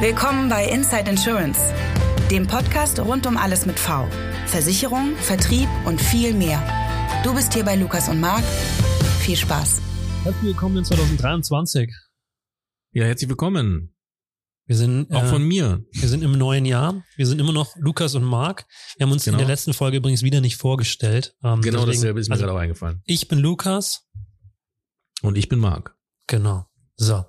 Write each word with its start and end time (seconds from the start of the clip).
Willkommen 0.00 0.48
bei 0.48 0.64
Inside 0.64 1.10
Insurance, 1.10 1.60
dem 2.30 2.46
Podcast 2.46 2.98
rund 3.00 3.26
um 3.26 3.36
alles 3.36 3.66
mit 3.66 3.78
V. 3.78 4.08
Versicherung, 4.46 5.14
Vertrieb 5.16 5.68
und 5.84 6.00
viel 6.00 6.32
mehr. 6.32 6.58
Du 7.22 7.34
bist 7.34 7.52
hier 7.52 7.66
bei 7.66 7.76
Lukas 7.76 8.08
und 8.08 8.18
Marc. 8.18 8.42
Viel 9.20 9.36
Spaß. 9.36 9.82
Herzlich 10.22 10.42
willkommen 10.42 10.78
in 10.78 10.84
2023. 10.86 11.90
Ja, 12.92 13.04
herzlich 13.04 13.28
willkommen. 13.28 13.94
Wir 14.64 14.76
sind 14.76 15.14
auch 15.14 15.24
äh, 15.24 15.28
von 15.28 15.42
mir. 15.46 15.84
Wir 15.92 16.08
sind 16.08 16.22
im 16.22 16.32
neuen 16.32 16.64
Jahr. 16.64 17.04
Wir 17.16 17.26
sind 17.26 17.38
immer 17.38 17.52
noch 17.52 17.76
Lukas 17.76 18.14
und 18.14 18.24
Marc. 18.24 18.64
Wir 18.96 19.04
haben 19.04 19.12
uns 19.12 19.26
genau. 19.26 19.36
in 19.36 19.40
der 19.40 19.48
letzten 19.48 19.74
Folge 19.74 19.98
übrigens 19.98 20.22
wieder 20.22 20.40
nicht 20.40 20.56
vorgestellt. 20.56 21.34
Ähm, 21.44 21.60
genau 21.60 21.80
deswegen, 21.80 22.00
dasselbe 22.00 22.20
ist 22.20 22.30
mir 22.30 22.36
also, 22.36 22.46
gerade 22.46 22.56
auch 22.56 22.62
eingefallen. 22.62 23.02
Ich 23.04 23.28
bin 23.28 23.38
Lukas. 23.38 24.08
Und 25.20 25.36
ich 25.36 25.50
bin 25.50 25.58
Marc. 25.58 25.94
Genau. 26.26 26.64
So, 26.96 27.26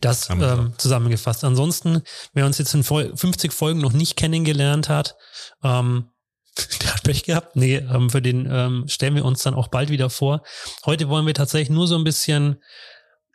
das 0.00 0.30
ähm, 0.30 0.74
zusammengefasst. 0.78 1.44
Ansonsten, 1.44 2.02
wer 2.32 2.46
uns 2.46 2.58
jetzt 2.58 2.74
in 2.74 2.84
50 2.84 3.52
Folgen 3.52 3.80
noch 3.80 3.92
nicht 3.92 4.16
kennengelernt 4.16 4.88
hat, 4.88 5.16
ähm, 5.62 6.10
der 6.82 6.94
hat 6.94 7.02
Pech 7.02 7.24
gehabt. 7.24 7.56
Nee, 7.56 7.76
ähm, 7.76 8.10
für 8.10 8.22
den 8.22 8.48
ähm, 8.50 8.84
stellen 8.88 9.14
wir 9.14 9.24
uns 9.24 9.42
dann 9.42 9.54
auch 9.54 9.68
bald 9.68 9.90
wieder 9.90 10.10
vor. 10.10 10.42
Heute 10.86 11.08
wollen 11.08 11.26
wir 11.26 11.34
tatsächlich 11.34 11.70
nur 11.70 11.86
so 11.86 11.96
ein 11.96 12.04
bisschen, 12.04 12.62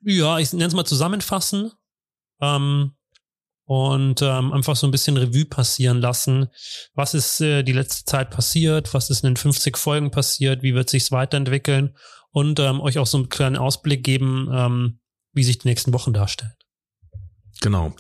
ja, 0.04 0.40
ich 0.40 0.52
nenne 0.54 0.68
es 0.68 0.74
mal 0.74 0.86
zusammenfassen 0.86 1.72
ähm, 2.42 2.94
und 3.66 4.22
ähm, 4.22 4.54
einfach 4.54 4.76
so 4.76 4.88
ein 4.88 4.92
bisschen 4.92 5.18
Revue 5.18 5.46
passieren 5.46 6.02
lassen. 6.02 6.48
Was 6.94 7.14
ist 7.14 7.42
äh, 7.42 7.64
die 7.64 7.72
letzte 7.74 8.06
Zeit 8.06 8.30
passiert? 8.30 8.94
Was 8.94 9.10
ist 9.10 9.24
in 9.24 9.32
den 9.32 9.38
50 9.38 9.78
Folgen 9.78 10.12
passiert? 10.12 10.64
Wie 10.64 10.76
wird 10.76 10.90
sich's 10.90 11.12
weiterentwickeln? 11.12 11.96
Und 12.32 12.60
ähm, 12.60 12.82
euch 12.82 12.98
auch 12.98 13.06
so 13.06 13.18
einen 13.18 13.30
kleinen 13.30 13.58
Ausblick 13.58 14.04
geben, 14.04 14.50
ähm, 14.52 15.00
wie 15.34 15.44
sich 15.44 15.60
die 15.60 15.68
nächsten 15.68 15.94
Wochen 15.94 16.14
darstellen. 16.14 16.54
Genau. 17.62 17.96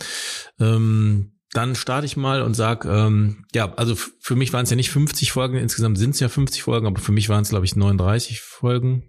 Ähm, 0.59 1.39
dann 1.51 1.75
starte 1.75 2.05
ich 2.05 2.17
mal 2.17 2.41
und 2.41 2.55
sag, 2.55 2.85
ähm, 2.85 3.45
ja, 3.53 3.73
also 3.75 3.95
für 3.95 4.35
mich 4.35 4.51
waren 4.53 4.63
es 4.63 4.69
ja 4.69 4.75
nicht 4.75 4.89
50 4.89 5.31
Folgen, 5.31 5.57
insgesamt 5.57 5.97
sind 5.97 6.11
es 6.11 6.19
ja 6.19 6.29
50 6.29 6.63
Folgen, 6.63 6.87
aber 6.87 6.99
für 6.99 7.11
mich 7.11 7.29
waren 7.29 7.43
es, 7.43 7.49
glaube 7.49 7.65
ich, 7.65 7.75
39 7.75 8.41
Folgen. 8.41 9.03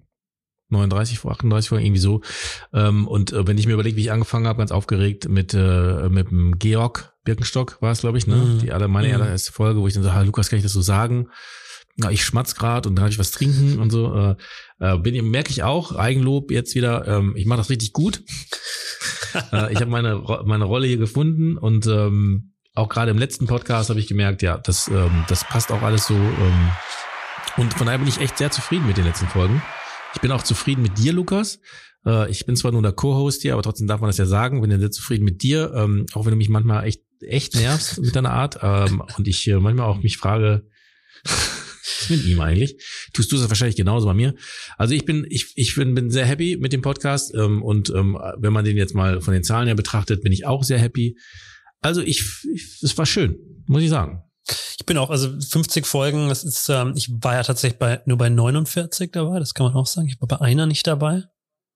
39, 0.70 1.24
38 1.24 1.68
Folgen, 1.68 1.84
irgendwie 1.84 2.00
so. 2.00 2.22
Ähm, 2.72 3.06
und 3.06 3.32
äh, 3.32 3.46
wenn 3.46 3.58
ich 3.58 3.66
mir 3.66 3.74
überlege, 3.74 3.96
wie 3.96 4.02
ich 4.02 4.12
angefangen 4.12 4.46
habe, 4.46 4.58
ganz 4.58 4.72
aufgeregt 4.72 5.28
mit, 5.28 5.54
äh, 5.54 6.08
mit 6.08 6.30
dem 6.30 6.58
Georg 6.58 7.14
Birkenstock 7.24 7.80
war 7.80 7.92
es, 7.92 8.00
glaube 8.00 8.18
ich, 8.18 8.26
ne? 8.26 8.36
Mhm. 8.36 8.58
Die 8.58 8.72
alle 8.72 8.88
meine 8.88 9.08
mhm. 9.08 9.14
allererste 9.14 9.52
Folge, 9.52 9.80
wo 9.80 9.86
ich 9.86 9.94
dann 9.94 10.02
so, 10.02 10.10
Lukas, 10.10 10.48
kann 10.48 10.58
ich 10.58 10.62
das 10.62 10.72
so 10.72 10.82
sagen? 10.82 11.28
Na, 11.96 12.10
ich 12.10 12.24
schmatz 12.24 12.54
grad 12.54 12.86
und 12.86 12.96
dann 12.96 13.04
habe 13.04 13.12
ich 13.12 13.18
was 13.18 13.30
trinken 13.30 13.78
und 13.78 13.90
so. 13.90 14.14
Äh, 14.14 14.36
äh, 14.80 14.98
bin 14.98 15.30
merke 15.30 15.50
ich 15.50 15.62
auch 15.62 15.94
Eigenlob 15.94 16.50
jetzt 16.50 16.74
wieder. 16.74 17.06
Ähm, 17.06 17.34
ich 17.36 17.46
mache 17.46 17.58
das 17.58 17.70
richtig 17.70 17.92
gut. 17.92 18.22
äh, 19.52 19.72
ich 19.72 19.80
habe 19.80 19.90
meine 19.90 20.22
meine 20.44 20.64
Rolle 20.64 20.86
hier 20.86 20.96
gefunden 20.96 21.56
und 21.56 21.86
ähm, 21.86 22.54
auch 22.74 22.88
gerade 22.88 23.12
im 23.12 23.18
letzten 23.18 23.46
Podcast 23.46 23.90
habe 23.90 24.00
ich 24.00 24.08
gemerkt, 24.08 24.42
ja, 24.42 24.58
das 24.58 24.88
ähm, 24.88 25.24
das 25.28 25.44
passt 25.44 25.70
auch 25.70 25.82
alles 25.82 26.06
so. 26.06 26.14
Ähm, 26.14 26.70
und 27.56 27.74
von 27.74 27.86
daher 27.86 27.98
bin 27.98 28.08
ich 28.08 28.20
echt 28.20 28.38
sehr 28.38 28.50
zufrieden 28.50 28.86
mit 28.86 28.96
den 28.96 29.04
letzten 29.04 29.28
Folgen. 29.28 29.62
Ich 30.14 30.20
bin 30.20 30.32
auch 30.32 30.42
zufrieden 30.42 30.82
mit 30.82 30.98
dir, 30.98 31.12
Lukas. 31.12 31.60
Äh, 32.04 32.28
ich 32.30 32.44
bin 32.44 32.56
zwar 32.56 32.72
nur 32.72 32.82
der 32.82 32.92
Co-Host 32.92 33.42
hier, 33.42 33.52
aber 33.52 33.62
trotzdem 33.62 33.86
darf 33.86 34.00
man 34.00 34.08
das 34.08 34.18
ja 34.18 34.26
sagen. 34.26 34.60
Bin 34.60 34.70
ja 34.72 34.78
sehr 34.80 34.90
zufrieden 34.90 35.24
mit 35.24 35.42
dir, 35.44 35.72
ähm, 35.76 36.06
auch 36.14 36.24
wenn 36.24 36.32
du 36.32 36.36
mich 36.36 36.48
manchmal 36.48 36.84
echt 36.84 37.02
echt 37.20 37.54
nervst 37.54 38.00
mit 38.00 38.14
deiner 38.16 38.32
Art 38.32 38.58
ähm, 38.62 39.02
und 39.16 39.28
ich 39.28 39.46
äh, 39.48 39.58
manchmal 39.58 39.86
auch 39.86 40.02
mich 40.02 40.18
frage 40.18 40.66
ist 42.04 42.10
mit 42.10 42.24
ihm 42.24 42.40
eigentlich? 42.40 42.76
Tust 43.12 43.30
du 43.32 43.36
das 43.36 43.48
wahrscheinlich 43.48 43.76
genauso 43.76 44.06
bei 44.06 44.14
mir? 44.14 44.34
Also 44.76 44.94
ich 44.94 45.04
bin, 45.04 45.26
ich, 45.28 45.52
ich 45.56 45.74
bin, 45.74 45.94
bin 45.94 46.10
sehr 46.10 46.26
happy 46.26 46.56
mit 46.60 46.72
dem 46.72 46.82
Podcast 46.82 47.34
ähm, 47.34 47.62
und 47.62 47.90
ähm, 47.90 48.18
wenn 48.38 48.52
man 48.52 48.64
den 48.64 48.76
jetzt 48.76 48.94
mal 48.94 49.20
von 49.20 49.34
den 49.34 49.44
Zahlen 49.44 49.66
her 49.66 49.74
betrachtet, 49.74 50.22
bin 50.22 50.32
ich 50.32 50.46
auch 50.46 50.62
sehr 50.64 50.78
happy. 50.78 51.16
Also 51.80 52.00
ich, 52.00 52.24
ich 52.52 52.82
es 52.82 52.96
war 52.96 53.06
schön, 53.06 53.38
muss 53.66 53.82
ich 53.82 53.90
sagen. 53.90 54.22
Ich 54.78 54.84
bin 54.84 54.98
auch, 54.98 55.10
also 55.10 55.30
50 55.40 55.86
Folgen, 55.86 56.28
das 56.28 56.44
ist, 56.44 56.68
ähm, 56.68 56.92
ich 56.96 57.10
war 57.10 57.34
ja 57.34 57.42
tatsächlich 57.42 57.78
bei 57.78 58.02
nur 58.04 58.18
bei 58.18 58.28
49 58.28 59.10
dabei, 59.12 59.38
das 59.38 59.54
kann 59.54 59.66
man 59.66 59.74
auch 59.74 59.86
sagen. 59.86 60.08
Ich 60.08 60.20
war 60.20 60.28
bei 60.28 60.40
einer 60.40 60.66
nicht 60.66 60.86
dabei. 60.86 61.22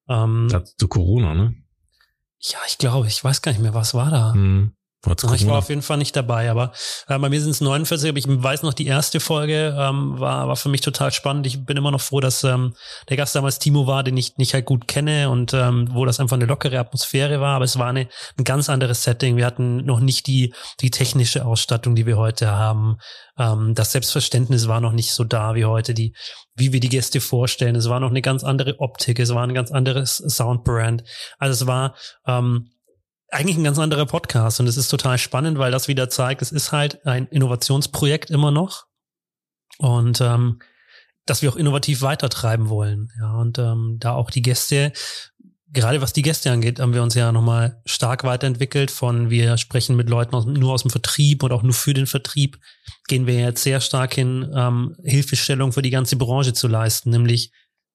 Ähm, 0.08 0.48
zu 0.76 0.88
Corona, 0.88 1.34
ne? 1.34 1.54
Ja, 2.40 2.58
ich 2.68 2.78
glaube, 2.78 3.08
ich 3.08 3.22
weiß 3.22 3.42
gar 3.42 3.52
nicht 3.52 3.60
mehr, 3.60 3.74
was 3.74 3.94
war 3.94 4.10
da. 4.10 4.34
Hm. 4.34 4.72
Ach, 5.06 5.34
ich 5.34 5.46
war 5.46 5.58
auf 5.58 5.68
jeden 5.68 5.82
Fall 5.82 5.96
nicht 5.96 6.16
dabei, 6.16 6.50
aber 6.50 6.72
äh, 7.06 7.16
bei 7.18 7.28
mir 7.28 7.40
sind 7.40 7.50
es 7.50 7.60
49, 7.60 8.08
aber 8.08 8.18
ich 8.18 8.26
weiß 8.26 8.64
noch, 8.64 8.74
die 8.74 8.86
erste 8.86 9.20
Folge 9.20 9.76
ähm, 9.78 10.18
war, 10.18 10.48
war 10.48 10.56
für 10.56 10.68
mich 10.68 10.80
total 10.80 11.12
spannend. 11.12 11.46
Ich 11.46 11.64
bin 11.64 11.76
immer 11.76 11.92
noch 11.92 12.00
froh, 12.00 12.18
dass 12.18 12.42
ähm, 12.42 12.74
der 13.08 13.16
Gast 13.16 13.36
damals 13.36 13.60
Timo 13.60 13.86
war, 13.86 14.02
den 14.02 14.16
ich 14.16 14.38
nicht 14.38 14.54
halt 14.54 14.64
gut 14.64 14.88
kenne 14.88 15.30
und 15.30 15.54
ähm, 15.54 15.88
wo 15.92 16.04
das 16.04 16.18
einfach 16.18 16.34
eine 16.34 16.46
lockere 16.46 16.80
Atmosphäre 16.80 17.40
war, 17.40 17.54
aber 17.54 17.64
es 17.64 17.78
war 17.78 17.86
eine, 17.86 18.08
ein 18.38 18.44
ganz 18.44 18.68
anderes 18.68 19.04
Setting. 19.04 19.36
Wir 19.36 19.46
hatten 19.46 19.84
noch 19.84 20.00
nicht 20.00 20.26
die, 20.26 20.52
die 20.80 20.90
technische 20.90 21.46
Ausstattung, 21.46 21.94
die 21.94 22.06
wir 22.06 22.16
heute 22.16 22.50
haben. 22.50 22.98
Ähm, 23.38 23.74
das 23.76 23.92
Selbstverständnis 23.92 24.66
war 24.66 24.80
noch 24.80 24.92
nicht 24.92 25.12
so 25.12 25.22
da 25.22 25.54
wie 25.54 25.64
heute, 25.64 25.94
die, 25.94 26.12
wie 26.56 26.72
wir 26.72 26.80
die 26.80 26.88
Gäste 26.88 27.20
vorstellen. 27.20 27.76
Es 27.76 27.88
war 27.88 28.00
noch 28.00 28.10
eine 28.10 28.22
ganz 28.22 28.42
andere 28.42 28.80
Optik, 28.80 29.20
es 29.20 29.32
war 29.32 29.44
ein 29.44 29.54
ganz 29.54 29.70
anderes 29.70 30.16
Soundbrand. 30.16 31.04
Also 31.38 31.52
es 31.62 31.66
war 31.68 31.94
ähm, 32.26 32.70
eigentlich 33.30 33.56
ein 33.56 33.64
ganz 33.64 33.78
anderer 33.78 34.06
Podcast 34.06 34.60
und 34.60 34.66
es 34.66 34.76
ist 34.76 34.88
total 34.88 35.18
spannend, 35.18 35.58
weil 35.58 35.70
das 35.70 35.88
wieder 35.88 36.08
zeigt, 36.08 36.42
es 36.42 36.52
ist 36.52 36.72
halt 36.72 37.06
ein 37.06 37.26
Innovationsprojekt 37.26 38.30
immer 38.30 38.50
noch 38.50 38.86
und 39.78 40.20
ähm, 40.20 40.60
dass 41.26 41.42
wir 41.42 41.50
auch 41.50 41.56
innovativ 41.56 42.00
weitertreiben 42.00 42.68
wollen. 42.68 43.10
Ja, 43.18 43.34
und 43.34 43.58
ähm, 43.58 43.96
da 44.00 44.12
auch 44.12 44.30
die 44.30 44.40
Gäste, 44.40 44.92
gerade 45.70 46.00
was 46.00 46.14
die 46.14 46.22
Gäste 46.22 46.50
angeht, 46.50 46.80
haben 46.80 46.94
wir 46.94 47.02
uns 47.02 47.14
ja 47.14 47.30
nochmal 47.32 47.82
stark 47.84 48.24
weiterentwickelt 48.24 48.90
von 48.90 49.28
wir 49.28 49.58
sprechen 49.58 49.94
mit 49.94 50.08
Leuten 50.08 50.34
aus, 50.34 50.46
nur 50.46 50.72
aus 50.72 50.82
dem 50.82 50.90
Vertrieb 50.90 51.42
und 51.42 51.52
auch 51.52 51.62
nur 51.62 51.74
für 51.74 51.92
den 51.92 52.06
Vertrieb, 52.06 52.58
gehen 53.08 53.26
wir 53.26 53.38
jetzt 53.38 53.62
sehr 53.62 53.82
stark 53.82 54.14
hin, 54.14 54.50
ähm, 54.54 54.96
Hilfestellung 55.04 55.72
für 55.72 55.82
die 55.82 55.90
ganze 55.90 56.16
Branche 56.16 56.54
zu 56.54 56.66
leisten, 56.66 57.10
nämlich 57.10 57.52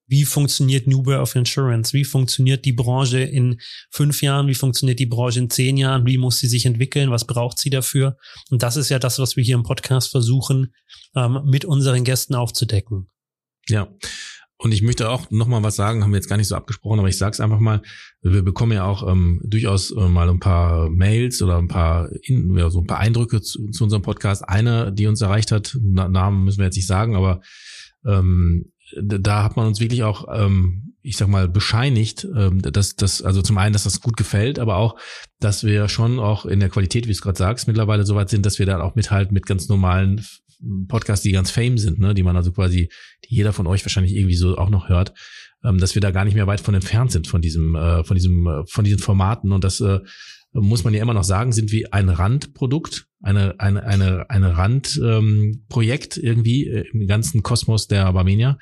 wie 0.08 0.26
funktioniert 0.26 0.88
New 0.88 1.06
Way 1.06 1.18
of 1.18 1.36
Insurance? 1.36 1.94
Wie 1.94 2.04
funktioniert 2.04 2.66
die 2.66 2.74
Branche 2.74 3.20
in 3.20 3.60
fünf 3.90 4.22
Jahren? 4.22 4.48
Wie 4.48 4.56
funktioniert 4.56 5.00
die 5.00 5.06
Branche 5.06 5.40
in 5.40 5.50
zehn 5.50 5.78
Jahren? 5.78 6.06
Wie 6.06 6.18
muss 6.18 6.40
sie 6.40 6.48
sich 6.48 6.66
entwickeln? 6.66 7.12
Was 7.12 7.26
braucht 7.26 7.58
sie 7.58 7.70
dafür? 7.70 8.18
Und 8.50 8.64
das 8.64 8.76
ist 8.76 8.90
ja 8.90 9.00
das, 9.00 9.20
was 9.20 9.36
wir 9.38 9.44
hier 9.44 9.56
im 9.56 9.64
Podcast 9.64 10.12
versuchen, 10.12 10.74
ähm, 11.16 11.42
mit 11.46 11.66
unseren 11.66 12.04
Gästen 12.04 12.36
aufzudecken. 12.36 13.10
Ja. 13.68 13.88
Und 14.58 14.72
ich 14.72 14.82
möchte 14.82 15.10
auch 15.10 15.30
noch 15.30 15.48
mal 15.48 15.64
was 15.64 15.76
sagen, 15.76 16.04
haben 16.04 16.12
wir 16.12 16.18
jetzt 16.18 16.30
gar 16.30 16.38
nicht 16.38 16.48
so 16.48 16.56
abgesprochen, 16.56 17.00
aber 17.00 17.10
ich 17.10 17.18
sage 17.18 17.32
es 17.32 17.42
einfach 17.42 17.60
mal. 17.60 17.82
Wir 18.22 18.44
bekommen 18.44 18.72
ja 18.72 18.86
auch 18.86 19.06
ähm, 19.10 19.42
durchaus 19.44 19.92
äh, 19.92 20.08
mal 20.08 20.30
ein 20.30 20.40
paar 20.40 20.90
Mails 20.90 21.42
oder 21.42 21.58
ein 21.58 21.68
paar, 21.68 22.10
in, 22.22 22.56
ja, 22.56 22.70
so 22.70 22.80
ein 22.80 22.88
paar 22.88 23.00
Eindrücke 23.00 23.42
zu, 23.42 23.70
zu 23.72 23.84
unserem 23.84 24.04
Podcast. 24.04 24.48
Eine, 24.48 24.94
die 24.94 25.08
uns 25.08 25.22
erreicht 25.22 25.52
hat, 25.52 25.78
Namen 25.82 26.46
müssen 26.46 26.60
wir 26.60 26.66
jetzt 26.66 26.78
nicht 26.78 26.88
sagen, 26.88 27.16
aber 27.16 27.42
ähm, 28.06 28.73
da 29.02 29.44
hat 29.44 29.58
man 29.58 29.68
uns 29.68 29.80
wirklich 29.80 30.04
auch, 30.04 30.28
ähm, 30.34 30.96
ich 31.02 31.18
sag 31.18 31.28
mal, 31.28 31.50
bescheinigt, 31.50 32.28
ähm, 32.36 32.62
dass 32.62 32.96
das, 32.96 33.22
also 33.22 33.42
zum 33.42 33.58
einen, 33.58 33.74
dass 33.74 33.84
das 33.84 34.02
gut 34.02 34.18
gefällt, 34.18 34.60
aber 34.60 34.78
auch, 34.78 34.98
dass 35.40 35.64
wir 35.64 35.90
schon 35.90 36.20
auch 36.20 36.46
in 36.46 36.60
der 36.60 36.70
Qualität, 36.70 37.04
wie 37.04 37.10
du 37.10 37.14
es 37.14 37.22
gerade 37.22 37.38
sagst, 37.38 37.68
mittlerweile 37.68 38.06
so 38.06 38.16
weit 38.16 38.30
sind, 38.30 38.46
dass 38.46 38.60
wir 38.60 38.66
dann 38.66 38.82
auch 38.82 38.96
mithalten 38.96 39.34
mit 39.34 39.46
ganz 39.46 39.68
normalen 39.68 40.26
Podcasts, 40.88 41.24
die 41.24 41.32
ganz 41.32 41.52
fame 41.52 41.78
sind, 41.78 42.00
ne, 42.00 42.14
die 42.14 42.24
man 42.24 42.38
also 42.38 42.52
quasi, 42.52 42.90
die 43.26 43.36
jeder 43.36 43.54
von 43.54 43.68
euch 43.68 43.84
wahrscheinlich 43.86 44.16
irgendwie 44.16 44.36
so 44.36 44.58
auch 44.58 44.70
noch 44.70 44.90
hört, 44.90 45.14
ähm, 45.64 45.78
dass 45.78 45.96
wir 45.96 46.02
da 46.02 46.12
gar 46.12 46.26
nicht 46.26 46.36
mehr 46.36 46.48
weit 46.48 46.62
von 46.62 46.74
entfernt 46.74 47.12
sind 47.12 47.28
von 47.28 47.42
diesem, 47.42 47.76
äh, 47.76 48.04
von 48.04 48.16
diesem, 48.16 48.48
äh, 48.48 48.64
von 48.68 48.86
diesen 48.86 49.00
Formaten 49.00 49.52
und 49.52 49.64
das 49.64 49.82
äh, 49.82 50.00
muss 50.54 50.84
man 50.84 50.94
ja 50.94 51.02
immer 51.02 51.14
noch 51.14 51.24
sagen, 51.24 51.52
sind 51.52 51.72
wir 51.72 51.94
ein 51.94 52.10
Randprodukt, 52.10 53.08
eine, 53.22 53.60
eine, 53.60 53.84
eine, 53.84 54.30
eine 54.30 54.58
Randprojekt 54.58 56.18
ähm, 56.18 56.24
irgendwie 56.24 56.68
äh, 56.68 56.86
im 56.94 57.08
ganzen 57.08 57.42
Kosmos 57.42 57.88
der 57.88 58.12
Barmenia. 58.14 58.58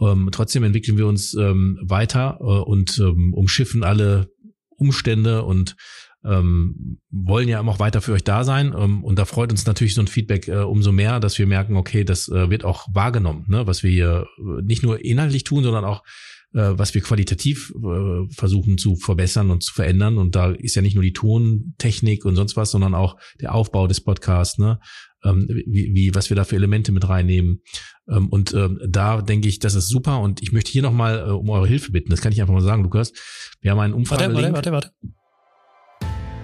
Ähm, 0.00 0.28
trotzdem 0.30 0.62
entwickeln 0.62 0.98
wir 0.98 1.06
uns 1.06 1.34
ähm, 1.34 1.78
weiter 1.82 2.38
äh, 2.40 2.44
und 2.44 2.98
ähm, 2.98 3.34
umschiffen 3.34 3.82
alle 3.82 4.30
Umstände 4.76 5.42
und 5.42 5.76
ähm, 6.24 7.00
wollen 7.10 7.48
ja 7.48 7.60
auch 7.60 7.80
weiter 7.80 8.00
für 8.00 8.12
euch 8.12 8.24
da 8.24 8.44
sein. 8.44 8.74
Ähm, 8.76 9.02
und 9.02 9.18
da 9.18 9.24
freut 9.24 9.50
uns 9.50 9.66
natürlich 9.66 9.94
so 9.94 10.02
ein 10.02 10.06
Feedback 10.08 10.48
äh, 10.48 10.58
umso 10.58 10.92
mehr, 10.92 11.18
dass 11.20 11.38
wir 11.38 11.46
merken, 11.46 11.76
okay, 11.76 12.04
das 12.04 12.28
äh, 12.28 12.50
wird 12.50 12.64
auch 12.64 12.86
wahrgenommen, 12.92 13.46
ne? 13.48 13.66
was 13.66 13.82
wir 13.82 13.90
hier 13.90 14.26
äh, 14.38 14.62
nicht 14.62 14.82
nur 14.82 15.04
inhaltlich 15.04 15.44
tun, 15.44 15.64
sondern 15.64 15.84
auch 15.84 16.02
was 16.60 16.94
wir 16.94 17.00
qualitativ 17.00 17.72
äh, 17.76 18.32
versuchen 18.34 18.78
zu 18.78 18.96
verbessern 18.96 19.50
und 19.50 19.62
zu 19.62 19.72
verändern. 19.72 20.18
Und 20.18 20.34
da 20.34 20.50
ist 20.50 20.74
ja 20.74 20.82
nicht 20.82 20.94
nur 20.94 21.04
die 21.04 21.12
Tontechnik 21.12 22.24
und 22.24 22.36
sonst 22.36 22.56
was, 22.56 22.70
sondern 22.70 22.94
auch 22.94 23.16
der 23.40 23.54
Aufbau 23.54 23.86
des 23.86 24.00
Podcasts, 24.00 24.58
ne? 24.58 24.78
Ähm, 25.24 25.46
wie, 25.48 25.94
wie, 25.94 26.14
was 26.14 26.30
wir 26.30 26.36
da 26.36 26.44
für 26.44 26.56
Elemente 26.56 26.90
mit 26.90 27.08
reinnehmen. 27.08 27.62
Ähm, 28.10 28.28
und 28.28 28.52
ähm, 28.54 28.80
da 28.88 29.22
denke 29.22 29.48
ich, 29.48 29.60
das 29.60 29.74
ist 29.74 29.88
super. 29.88 30.20
Und 30.20 30.42
ich 30.42 30.52
möchte 30.52 30.72
hier 30.72 30.82
nochmal 30.82 31.20
äh, 31.20 31.30
um 31.30 31.48
eure 31.48 31.68
Hilfe 31.68 31.92
bitten. 31.92 32.10
Das 32.10 32.20
kann 32.20 32.32
ich 32.32 32.40
einfach 32.40 32.54
mal 32.54 32.60
sagen, 32.60 32.82
Lukas. 32.82 33.12
Wir 33.60 33.70
haben 33.70 33.78
einen 33.78 33.94
Umfrage. 33.94 34.34
Warte, 34.34 34.52
warte, 34.52 34.72
warte, 34.72 34.72
warte. 34.72 34.90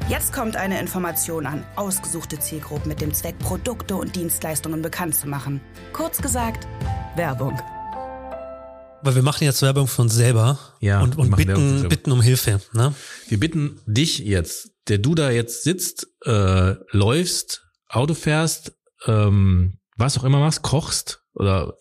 Jetzt 0.08 0.32
kommt 0.32 0.56
eine 0.56 0.80
Information 0.80 1.44
an 1.44 1.64
ausgesuchte 1.76 2.38
Zielgruppen 2.38 2.88
mit 2.88 3.02
dem 3.02 3.12
Zweck, 3.12 3.38
Produkte 3.40 3.94
und 3.96 4.16
Dienstleistungen 4.16 4.80
bekannt 4.80 5.14
zu 5.14 5.28
machen. 5.28 5.60
Kurz 5.92 6.22
gesagt, 6.22 6.66
Werbung. 7.14 7.58
Aber 9.08 9.14
wir 9.14 9.22
machen 9.22 9.44
jetzt 9.44 9.62
Werbung 9.62 9.86
für 9.86 10.02
uns 10.02 10.14
selber 10.14 10.58
ja, 10.80 11.00
und, 11.00 11.16
und 11.16 11.34
bitten, 11.34 11.88
bitten 11.88 12.12
um 12.12 12.20
Hilfe. 12.20 12.60
Ne? 12.74 12.94
Wir 13.26 13.40
bitten 13.40 13.80
dich 13.86 14.18
jetzt, 14.18 14.72
der 14.86 14.98
du 14.98 15.14
da 15.14 15.30
jetzt 15.30 15.62
sitzt, 15.62 16.08
äh, 16.26 16.74
läufst, 16.90 17.64
Auto 17.88 18.12
fährst, 18.12 18.76
ähm, 19.06 19.78
was 19.96 20.18
auch 20.18 20.24
immer 20.24 20.40
machst, 20.40 20.60
kochst, 20.60 21.22
oder 21.38 21.78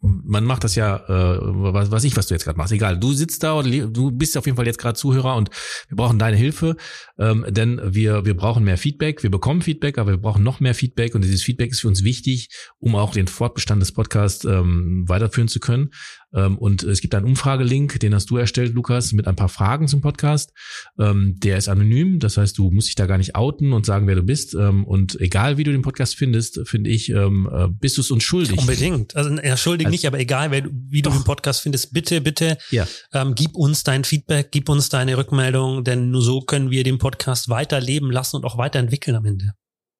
man 0.00 0.44
macht 0.44 0.62
das 0.62 0.76
ja, 0.76 0.96
äh, 0.96 1.38
was 1.42 1.90
weiß 1.90 2.04
ich, 2.04 2.16
was 2.16 2.28
du 2.28 2.34
jetzt 2.34 2.44
gerade 2.44 2.56
machst. 2.56 2.72
Egal, 2.72 2.98
du 2.98 3.12
sitzt 3.12 3.42
da 3.42 3.54
oder 3.54 3.68
du 3.68 4.12
bist 4.12 4.38
auf 4.38 4.46
jeden 4.46 4.56
Fall 4.56 4.66
jetzt 4.66 4.78
gerade 4.78 4.96
Zuhörer 4.96 5.34
und 5.34 5.50
wir 5.88 5.96
brauchen 5.96 6.20
deine 6.20 6.36
Hilfe, 6.36 6.76
ähm, 7.18 7.44
denn 7.48 7.80
wir 7.84 8.24
wir 8.24 8.36
brauchen 8.36 8.62
mehr 8.62 8.78
Feedback. 8.78 9.24
Wir 9.24 9.30
bekommen 9.30 9.60
Feedback, 9.60 9.98
aber 9.98 10.12
wir 10.12 10.18
brauchen 10.18 10.44
noch 10.44 10.60
mehr 10.60 10.74
Feedback 10.74 11.16
und 11.16 11.22
dieses 11.22 11.42
Feedback 11.42 11.72
ist 11.72 11.80
für 11.80 11.88
uns 11.88 12.04
wichtig, 12.04 12.48
um 12.78 12.94
auch 12.94 13.12
den 13.12 13.26
Fortbestand 13.26 13.82
des 13.82 13.90
Podcasts 13.90 14.44
ähm, 14.44 15.04
weiterführen 15.08 15.48
zu 15.48 15.58
können. 15.58 15.90
Ähm, 16.34 16.58
und 16.58 16.82
es 16.82 17.00
gibt 17.00 17.14
einen 17.14 17.26
Umfragelink, 17.26 18.00
den 18.00 18.14
hast 18.14 18.30
du 18.30 18.36
erstellt, 18.36 18.74
Lukas, 18.74 19.12
mit 19.12 19.26
ein 19.26 19.36
paar 19.36 19.48
Fragen 19.48 19.88
zum 19.88 20.00
Podcast. 20.00 20.52
Ähm, 20.98 21.36
der 21.38 21.56
ist 21.56 21.68
anonym, 21.68 22.18
das 22.18 22.36
heißt, 22.36 22.56
du 22.58 22.70
musst 22.70 22.88
dich 22.88 22.94
da 22.94 23.06
gar 23.06 23.18
nicht 23.18 23.34
outen 23.34 23.72
und 23.72 23.86
sagen, 23.86 24.06
wer 24.06 24.14
du 24.14 24.22
bist. 24.22 24.54
Ähm, 24.54 24.84
und 24.84 25.20
egal, 25.20 25.58
wie 25.58 25.64
du 25.64 25.72
den 25.72 25.82
Podcast 25.82 26.16
findest, 26.16 26.60
finde 26.64 26.90
ich, 26.90 27.10
äh, 27.10 27.28
bist 27.70 27.96
du 27.96 28.00
es 28.00 28.10
uns 28.10 28.24
schuldig. 28.24 28.58
Unbedingt. 28.58 29.14
Also 29.16 29.30
ja, 29.30 29.56
schuldig 29.56 29.86
also, 29.86 29.92
nicht, 29.92 30.06
aber 30.06 30.18
egal, 30.20 30.50
wer, 30.50 30.64
wie 30.70 31.02
doch. 31.02 31.12
du 31.12 31.18
den 31.18 31.24
Podcast 31.24 31.60
findest, 31.62 31.92
bitte, 31.92 32.20
bitte 32.20 32.58
ja. 32.70 32.86
ähm, 33.12 33.34
gib 33.34 33.54
uns 33.54 33.84
dein 33.84 34.04
Feedback, 34.04 34.50
gib 34.50 34.68
uns 34.68 34.88
deine 34.88 35.16
Rückmeldung, 35.16 35.84
denn 35.84 36.10
nur 36.10 36.22
so 36.22 36.40
können 36.40 36.70
wir 36.70 36.84
den 36.84 36.98
Podcast 36.98 37.48
weiterleben 37.48 38.10
lassen 38.10 38.36
und 38.36 38.44
auch 38.44 38.58
weiterentwickeln 38.58 39.16
am 39.16 39.26
Ende. 39.26 39.52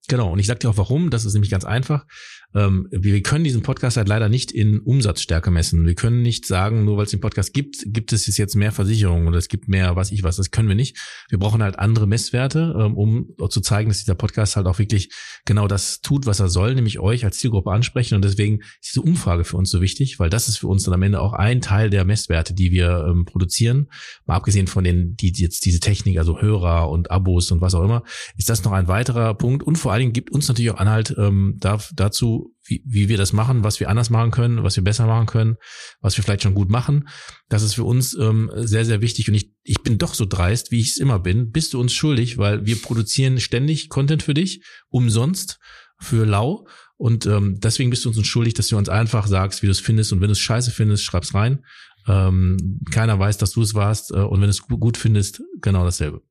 Genau, 0.09 0.33
und 0.33 0.39
ich 0.39 0.47
sag 0.47 0.59
dir 0.61 0.69
auch 0.69 0.77
warum, 0.77 1.11
das 1.11 1.25
ist 1.25 1.33
nämlich 1.33 1.51
ganz 1.51 1.65
einfach 1.65 2.05
ähm, 2.55 2.89
wir 2.91 3.23
können 3.23 3.45
diesen 3.45 3.63
Podcast 3.63 3.97
halt 3.97 4.09
leider 4.09 4.29
nicht 4.29 4.53
in 4.53 4.81
Umsatzstärke 4.81 5.51
messen. 5.51 5.87
Wir 5.87 5.95
können 5.95 6.23
nicht 6.23 6.47
sagen, 6.47 6.85
nur 6.85 6.97
weil 6.97 7.05
es 7.05 7.11
den 7.11 7.21
Podcast 7.21 7.55
gibt, 7.55 7.85
gibt 7.87 8.13
es 8.13 8.37
jetzt 8.37 8.55
mehr 8.55 8.73
Versicherungen 8.73 9.29
oder 9.29 9.39
es 9.39 9.49
gibt 9.49 9.69
mehr, 9.69 9.97
was 9.97 10.13
ich 10.13 10.23
was. 10.23 10.37
Das 10.37 10.51
können 10.51 10.69
wir 10.69 10.75
nicht. 10.75 10.99
Wir 11.29 11.39
brauchen 11.39 11.63
halt 11.63 11.79
andere 11.79 12.07
Messwerte, 12.07 12.75
ähm, 12.79 12.97
um 12.97 13.29
zu 13.49 13.61
zeigen, 13.61 13.89
dass 13.89 14.01
dieser 14.01 14.15
Podcast 14.15 14.57
halt 14.57 14.67
auch 14.67 14.79
wirklich 14.79 15.11
genau 15.45 15.67
das 15.67 16.01
tut, 16.01 16.27
was 16.27 16.41
er 16.41 16.49
soll, 16.49 16.75
nämlich 16.75 16.99
euch 16.99 17.25
als 17.25 17.39
Zielgruppe 17.39 17.71
ansprechen. 17.71 18.15
Und 18.15 18.25
deswegen 18.25 18.61
ist 18.81 18.91
diese 18.95 19.03
Umfrage 19.03 19.45
für 19.45 19.57
uns 19.57 19.71
so 19.71 19.81
wichtig, 19.81 20.19
weil 20.19 20.31
das 20.31 20.49
ist 20.49 20.59
für 20.59 20.69
uns 20.69 20.83
dann 20.85 20.95
am 20.95 21.03
Ende 21.03 21.21
auch 21.21 21.33
ein 21.33 21.61
Teil 21.61 21.91
der 21.91 22.05
Messwerte, 22.05 22.55
die 22.55 22.71
wir 22.71 23.07
ähm, 23.09 23.25
produzieren. 23.25 23.89
Mal 24.27 24.37
abgesehen 24.37 24.67
von 24.67 24.85
den, 24.85 25.17
die 25.17 25.33
jetzt 25.35 25.65
diese 25.65 25.81
Technik, 25.81 26.19
also 26.19 26.41
Hörer 26.41 26.91
und 26.91 27.11
Abos 27.11 27.51
und 27.51 27.61
was 27.61 27.75
auch 27.75 27.85
immer, 27.85 28.03
ist 28.37 28.51
das 28.51 28.65
noch 28.65 28.73
ein 28.73 28.89
weiterer 28.89 29.35
Punkt. 29.35 29.63
Und 29.63 29.77
vor 29.77 29.93
allen 29.93 30.01
Dingen 30.01 30.13
gibt 30.13 30.31
uns 30.31 30.49
natürlich 30.49 30.71
auch 30.71 30.79
Anhalt 30.79 31.15
ähm, 31.19 31.59
dazu, 31.59 32.42
wie, 32.65 32.83
wie 32.87 33.09
wir 33.09 33.17
das 33.17 33.33
machen, 33.33 33.65
was 33.65 33.81
wir 33.81 33.89
anders 33.89 34.11
machen 34.11 34.31
können, 34.31 34.63
was 34.63 34.77
wir 34.77 34.85
besser 34.85 35.07
machen 35.07 35.27
können, 35.27 35.57
was 36.01 36.17
wir 36.17 36.25
vielleicht 36.25 36.43
schon 36.43 36.55
gut 36.55 36.71
machen. 36.71 37.09
Das 37.49 37.63
ist 37.63 37.75
für 37.75 37.85
uns 37.85 38.15
ähm, 38.15 38.51
sehr, 38.55 38.85
sehr 38.85 39.01
wichtig. 39.01 39.29
Und 39.29 39.35
ich, 39.35 39.53
ich 39.63 39.83
bin 39.83 39.99
doch 39.99 40.15
so 40.15 40.25
dreist, 40.27 40.71
wie 40.71 40.81
ich 40.81 40.91
es 40.91 40.97
immer 40.97 41.19
bin. 41.19 41.51
Bist 41.51 41.75
du 41.75 41.81
uns 41.81 41.93
schuldig, 41.93 42.39
weil 42.39 42.67
wir 42.67 42.81
produzieren 42.81 43.41
ständig 43.41 43.89
Content 43.89 44.23
für 44.23 44.35
dich, 44.35 44.65
umsonst, 44.89 45.59
für 45.99 46.25
lau. 46.25 46.67
Und 46.97 47.27
ähm, 47.27 47.59
deswegen 47.59 47.91
bist 47.91 48.05
du 48.05 48.11
uns 48.11 48.27
schuldig, 48.27 48.55
dass 48.55 48.69
du 48.69 48.77
uns 48.77 48.89
einfach 48.89 49.27
sagst, 49.27 49.63
wie 49.63 49.67
du 49.67 49.73
es 49.73 49.81
findest. 49.81 50.13
Und 50.13 50.21
wenn 50.21 50.29
du 50.29 50.33
es 50.33 50.39
scheiße 50.39 50.71
findest, 50.71 51.05
schreib's 51.05 51.35
rein. 51.35 51.65
Ähm, 52.07 52.81
keiner 52.91 53.19
weiß, 53.19 53.39
dass 53.39 53.53
du 53.53 53.63
es 53.63 53.75
warst. 53.75 54.11
Äh, 54.13 54.19
und 54.19 54.41
wenn 54.41 54.49
du 54.49 54.51
es 54.51 54.63
gut 54.63 54.97
findest, 54.97 55.43
genau 55.61 55.85
dasselbe. 55.85 56.23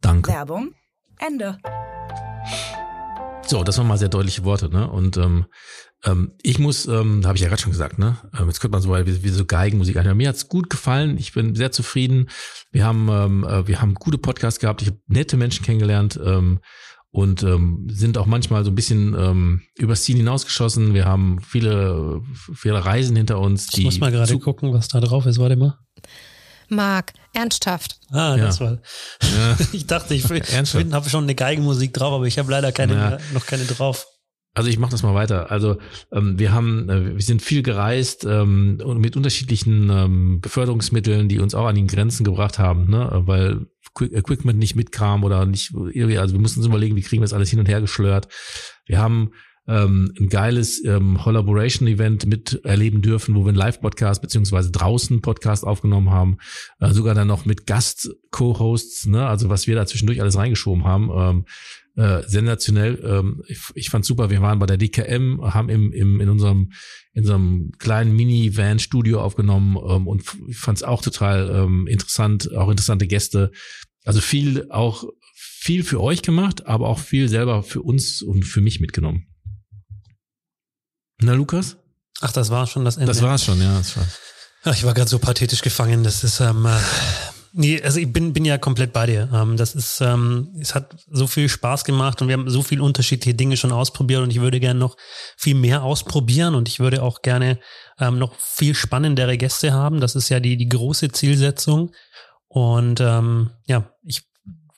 Danke. 0.00 0.32
Werbung. 0.32 0.74
Ende. 1.18 1.58
So, 3.50 3.64
das 3.64 3.78
waren 3.78 3.88
mal 3.88 3.98
sehr 3.98 4.08
deutliche 4.08 4.44
Worte, 4.44 4.70
ne? 4.70 4.88
Und 4.88 5.16
ähm, 5.16 5.46
ähm, 6.04 6.34
ich 6.40 6.60
muss, 6.60 6.86
ähm, 6.86 7.26
habe 7.26 7.34
ich 7.34 7.42
ja 7.42 7.48
gerade 7.48 7.60
schon 7.60 7.72
gesagt, 7.72 7.98
ne? 7.98 8.16
Ähm, 8.38 8.46
jetzt 8.46 8.60
könnte 8.60 8.76
man 8.76 8.80
so 8.80 8.94
wie, 8.94 9.24
wie 9.24 9.28
so 9.28 9.44
Geigenmusik 9.44 9.96
anhören. 9.96 10.16
Mir 10.16 10.28
hat's 10.28 10.48
gut 10.48 10.70
gefallen. 10.70 11.18
Ich 11.18 11.32
bin 11.32 11.56
sehr 11.56 11.72
zufrieden. 11.72 12.30
Wir 12.70 12.84
haben, 12.84 13.08
ähm, 13.10 13.44
äh, 13.44 13.66
wir 13.66 13.82
haben 13.82 13.94
gute 13.94 14.18
Podcasts 14.18 14.60
gehabt. 14.60 14.82
Ich 14.82 14.88
habe 14.88 15.00
nette 15.08 15.36
Menschen 15.36 15.64
kennengelernt. 15.64 16.18
Ähm, 16.24 16.60
und 17.12 17.42
ähm, 17.42 17.88
sind 17.90 18.18
auch 18.18 18.26
manchmal 18.26 18.64
so 18.64 18.70
ein 18.70 18.76
bisschen 18.76 19.16
ähm, 19.18 19.62
übers 19.76 20.04
Ziel 20.04 20.16
hinausgeschossen. 20.18 20.94
Wir 20.94 21.06
haben 21.06 21.40
viele, 21.40 22.22
viele 22.54 22.84
Reisen 22.84 23.16
hinter 23.16 23.40
uns. 23.40 23.68
Ich 23.76 23.82
muss 23.82 23.98
mal 23.98 24.12
gerade 24.12 24.38
gucken, 24.38 24.72
was 24.72 24.86
da 24.86 25.00
drauf 25.00 25.26
ist. 25.26 25.38
Warte 25.40 25.56
mal. 25.56 25.76
Marc, 26.70 27.12
ernsthaft. 27.32 27.98
Ah, 28.10 28.36
ja. 28.36 28.46
das 28.46 28.60
war. 28.60 28.78
Ja. 29.22 29.56
Ich 29.72 29.86
dachte, 29.86 30.14
ich 30.14 30.24
habe 30.28 31.10
schon 31.10 31.24
eine 31.24 31.34
Geigenmusik 31.34 31.94
drauf, 31.94 32.12
aber 32.12 32.26
ich 32.26 32.38
habe 32.38 32.50
leider 32.50 32.72
keine, 32.72 32.94
ja. 32.94 33.18
noch 33.32 33.46
keine 33.46 33.64
drauf. 33.64 34.06
Also 34.52 34.68
ich 34.68 34.78
mache 34.78 34.90
das 34.90 35.04
mal 35.04 35.14
weiter. 35.14 35.50
Also 35.50 35.78
ähm, 36.12 36.38
wir 36.38 36.52
haben, 36.52 36.88
äh, 36.88 37.14
wir 37.14 37.22
sind 37.22 37.40
viel 37.40 37.62
gereist 37.62 38.24
ähm, 38.24 38.80
und 38.84 38.98
mit 38.98 39.16
unterschiedlichen 39.16 39.90
ähm, 39.90 40.40
Beförderungsmitteln, 40.40 41.28
die 41.28 41.38
uns 41.38 41.54
auch 41.54 41.66
an 41.66 41.76
die 41.76 41.86
Grenzen 41.86 42.24
gebracht 42.24 42.58
haben, 42.58 42.90
ne? 42.90 43.08
weil 43.26 43.66
Equipment 44.00 44.58
nicht 44.58 44.74
mitkam 44.74 45.22
oder 45.22 45.46
nicht 45.46 45.72
irgendwie. 45.72 46.18
Also 46.18 46.34
wir 46.34 46.40
mussten 46.40 46.60
uns 46.60 46.66
überlegen, 46.66 46.96
wie 46.96 47.02
kriegen 47.02 47.22
wir 47.22 47.26
das 47.26 47.32
alles 47.32 47.50
hin 47.50 47.60
und 47.60 47.68
her 47.68 47.80
geschlört. 47.80 48.26
Wir 48.86 48.98
haben 48.98 49.30
ähm, 49.66 50.12
ein 50.18 50.28
geiles 50.28 50.84
ähm, 50.84 51.18
Collaboration-Event 51.22 52.26
miterleben 52.26 53.02
dürfen, 53.02 53.34
wo 53.34 53.44
wir 53.44 53.48
einen 53.48 53.56
Live-Podcast 53.56 54.22
beziehungsweise 54.22 54.70
draußen 54.70 55.20
Podcast 55.20 55.64
aufgenommen 55.64 56.10
haben, 56.10 56.38
äh, 56.80 56.92
sogar 56.92 57.14
dann 57.14 57.28
noch 57.28 57.44
mit 57.44 57.66
Gast-Co-Hosts, 57.66 59.06
ne? 59.06 59.26
also 59.26 59.48
was 59.48 59.66
wir 59.66 59.76
da 59.76 59.86
zwischendurch 59.86 60.20
alles 60.20 60.36
reingeschoben 60.36 60.84
haben. 60.84 61.10
Ähm, 61.14 61.44
äh, 61.96 62.22
sensationell. 62.26 63.02
Ähm, 63.04 63.42
ich, 63.46 63.58
ich 63.74 63.90
fand 63.90 64.04
super. 64.04 64.30
Wir 64.30 64.40
waren 64.40 64.58
bei 64.58 64.66
der 64.66 64.76
DKM, 64.76 65.40
haben 65.42 65.68
im, 65.68 65.92
im 65.92 66.20
in 66.20 66.28
unserem 66.28 66.72
in 67.12 67.24
so 67.24 67.34
einem 67.34 67.72
kleinen 67.78 68.14
Mini-Van-Studio 68.14 69.20
aufgenommen 69.20 69.76
ähm, 69.76 70.06
und 70.06 70.22
fand 70.52 70.78
es 70.78 70.82
auch 70.82 71.02
total 71.02 71.50
ähm, 71.50 71.86
interessant, 71.86 72.54
auch 72.54 72.70
interessante 72.70 73.06
Gäste. 73.06 73.50
Also 74.04 74.20
viel 74.20 74.66
auch 74.70 75.04
viel 75.34 75.82
für 75.82 76.00
euch 76.00 76.22
gemacht, 76.22 76.66
aber 76.66 76.88
auch 76.88 76.98
viel 76.98 77.28
selber 77.28 77.62
für 77.62 77.82
uns 77.82 78.22
und 78.22 78.44
für 78.44 78.60
mich 78.60 78.80
mitgenommen. 78.80 79.26
Na, 81.20 81.32
Lukas? 81.32 81.76
Ach, 82.20 82.32
das 82.32 82.50
war 82.50 82.66
schon 82.66 82.84
das 82.84 82.96
Ende. 82.96 83.06
Das 83.06 83.22
war 83.22 83.34
es 83.34 83.44
schon, 83.44 83.60
ja. 83.60 83.78
Das 83.78 83.96
war. 83.96 84.06
Ach, 84.64 84.74
ich 84.74 84.84
war 84.84 84.94
gerade 84.94 85.08
so 85.08 85.18
pathetisch 85.18 85.62
gefangen. 85.62 86.04
Das 86.04 86.22
ist, 86.22 86.40
ähm, 86.40 86.66
äh, 86.66 86.78
nee, 87.52 87.82
also 87.82 87.98
ich 87.98 88.12
bin, 88.12 88.32
bin 88.32 88.44
ja 88.44 88.58
komplett 88.58 88.92
bei 88.92 89.06
dir. 89.06 89.28
Ähm, 89.32 89.56
das 89.56 89.74
ist, 89.74 90.00
ähm, 90.02 90.54
es 90.60 90.74
hat 90.74 90.96
so 91.10 91.26
viel 91.26 91.48
Spaß 91.48 91.84
gemacht 91.84 92.20
und 92.20 92.28
wir 92.28 92.34
haben 92.34 92.50
so 92.50 92.62
viel 92.62 92.80
unterschiedliche 92.80 93.34
Dinge 93.34 93.56
schon 93.56 93.72
ausprobiert 93.72 94.22
und 94.22 94.30
ich 94.30 94.40
würde 94.40 94.60
gerne 94.60 94.78
noch 94.78 94.96
viel 95.36 95.54
mehr 95.54 95.82
ausprobieren 95.82 96.54
und 96.54 96.68
ich 96.68 96.78
würde 96.78 97.02
auch 97.02 97.22
gerne 97.22 97.58
ähm, 97.98 98.18
noch 98.18 98.34
viel 98.38 98.74
spannendere 98.74 99.38
Gäste 99.38 99.72
haben. 99.72 100.00
Das 100.00 100.14
ist 100.14 100.28
ja 100.28 100.40
die, 100.40 100.58
die 100.58 100.68
große 100.68 101.10
Zielsetzung. 101.10 101.92
Und 102.48 103.00
ähm, 103.00 103.50
ja, 103.66 103.90
ich 104.02 104.29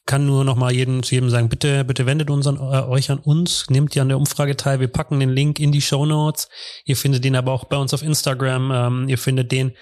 kann 0.06 0.26
nur 0.26 0.44
noch 0.44 0.56
mal 0.56 0.72
jedem, 0.72 1.02
zu 1.02 1.14
jedem 1.14 1.30
sagen, 1.30 1.48
bitte, 1.48 1.84
bitte 1.84 2.06
wendet 2.06 2.28
uns 2.30 2.46
an, 2.46 2.56
äh, 2.56 2.82
euch 2.82 3.10
an 3.10 3.18
uns, 3.18 3.70
nehmt 3.70 3.94
ihr 3.94 4.02
an 4.02 4.08
der 4.08 4.18
Umfrage 4.18 4.56
teil. 4.56 4.80
Wir 4.80 4.88
packen 4.88 5.20
den 5.20 5.30
Link 5.30 5.60
in 5.60 5.72
die 5.72 5.80
Show 5.80 6.04
Notes. 6.06 6.48
Ihr 6.84 6.96
findet 6.96 7.24
den 7.24 7.36
aber 7.36 7.52
auch 7.52 7.64
bei 7.64 7.76
uns 7.76 7.94
auf 7.94 8.02
Instagram. 8.02 8.70
Ähm, 8.72 9.08
ihr 9.08 9.18
findet 9.18 9.52
den. 9.52 9.72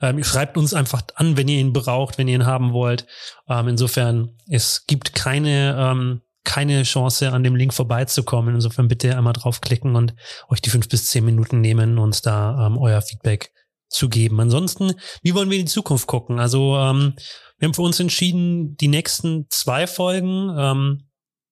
Ähm, 0.00 0.18
ihr 0.18 0.24
schreibt 0.24 0.56
uns 0.56 0.74
einfach 0.74 1.02
an, 1.14 1.36
wenn 1.36 1.48
ihr 1.48 1.58
ihn 1.58 1.72
braucht, 1.72 2.18
wenn 2.18 2.28
ihr 2.28 2.36
ihn 2.36 2.46
haben 2.46 2.72
wollt. 2.72 3.06
Ähm, 3.48 3.68
insofern, 3.68 4.30
es 4.48 4.86
gibt 4.86 5.14
keine, 5.14 5.76
ähm, 5.78 6.22
keine 6.44 6.82
Chance, 6.84 7.32
an 7.32 7.42
dem 7.42 7.56
Link 7.56 7.74
vorbeizukommen. 7.74 8.54
Insofern 8.54 8.88
bitte 8.88 9.16
einmal 9.16 9.32
draufklicken 9.34 9.94
und 9.94 10.14
euch 10.48 10.60
die 10.60 10.70
fünf 10.70 10.88
bis 10.88 11.06
zehn 11.06 11.24
Minuten 11.24 11.60
nehmen, 11.60 11.98
uns 11.98 12.22
da 12.22 12.66
ähm, 12.66 12.78
euer 12.78 13.02
Feedback 13.02 13.52
zu 13.88 14.08
geben. 14.08 14.40
Ansonsten, 14.40 14.94
wie 15.22 15.34
wollen 15.34 15.50
wir 15.50 15.58
in 15.58 15.66
die 15.66 15.72
Zukunft 15.72 16.06
gucken? 16.06 16.38
Also 16.38 16.76
ähm, 16.76 17.14
wir 17.58 17.66
haben 17.66 17.74
für 17.74 17.82
uns 17.82 18.00
entschieden, 18.00 18.76
die 18.76 18.88
nächsten 18.88 19.46
zwei 19.48 19.86
Folgen 19.86 20.54
ähm, 20.58 21.08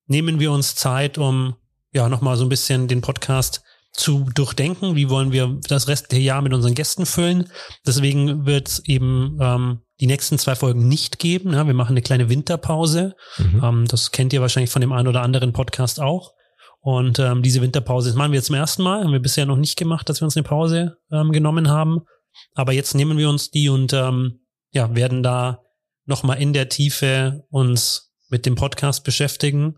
nehmen 0.07 0.41
wir 0.41 0.53
uns 0.53 0.75
Zeit, 0.75 1.19
um 1.19 1.57
ja 1.93 2.09
nochmal 2.09 2.37
so 2.37 2.45
ein 2.45 2.51
bisschen 2.51 2.89
den 2.89 3.01
Podcast 3.01 3.63
zu 3.93 4.27
durchdenken. 4.35 4.97
Wie 4.97 5.09
wollen 5.09 5.33
wir 5.33 5.59
das 5.69 5.89
restliche 5.89 6.25
Jahr 6.25 6.43
mit 6.43 6.53
unseren 6.53 6.75
Gästen 6.75 7.07
füllen? 7.07 7.49
Deswegen 7.87 8.45
wird 8.45 8.69
es 8.69 8.85
eben 8.85 9.39
ähm, 9.41 9.81
die 10.01 10.07
nächsten 10.07 10.39
zwei 10.39 10.57
Folgen 10.57 10.89
nicht 10.89 11.19
geben. 11.19 11.53
Ja, 11.53 11.67
wir 11.67 11.75
machen 11.75 11.93
eine 11.93 12.03
kleine 12.03 12.29
Winterpause. 12.29 13.15
Mhm. 13.39 13.65
Ähm, 13.65 13.85
das 13.87 14.11
kennt 14.11 14.33
ihr 14.33 14.41
wahrscheinlich 14.41 14.71
von 14.71 14.81
dem 14.81 14.93
einen 14.93 15.09
oder 15.09 15.23
anderen 15.23 15.53
Podcast 15.53 16.01
auch. 16.01 16.33
Und 16.81 17.19
ähm, 17.19 17.43
diese 17.43 17.63
Winterpause, 17.63 18.11
das 18.11 18.17
machen 18.17 18.33
wir 18.33 18.39
jetzt 18.39 18.47
zum 18.47 18.57
ersten 18.57 18.83
Mal. 18.83 19.05
Haben 19.05 19.13
wir 19.13 19.21
bisher 19.21 19.47
noch 19.47 19.57
nicht 19.57 19.79
gemacht, 19.79 20.09
dass 20.09 20.21
wir 20.21 20.27
uns 20.27 20.37
eine 20.37 20.45
Pause 20.45 20.99
ähm, 21.11 21.33
genommen 21.33 21.71
haben. 21.71 22.03
Aber 22.55 22.73
jetzt 22.73 22.95
nehmen 22.95 23.19
wir 23.19 23.29
uns 23.29 23.51
die 23.51 23.69
und 23.69 23.93
ähm, 23.93 24.47
ja, 24.73 24.95
werden 24.95 25.23
da 25.23 25.63
nochmal 26.07 26.41
in 26.41 26.53
der 26.53 26.69
Tiefe 26.69 27.47
uns 27.51 28.13
mit 28.29 28.47
dem 28.47 28.55
Podcast 28.55 29.05
beschäftigen 29.05 29.77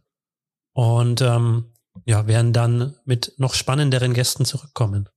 und 0.72 1.20
ähm, 1.20 1.72
ja, 2.04 2.26
werden 2.26 2.52
dann 2.52 2.96
mit 3.04 3.34
noch 3.38 3.54
spannenderen 3.54 4.14
Gästen 4.14 4.44
zurückkommen. 4.44 5.08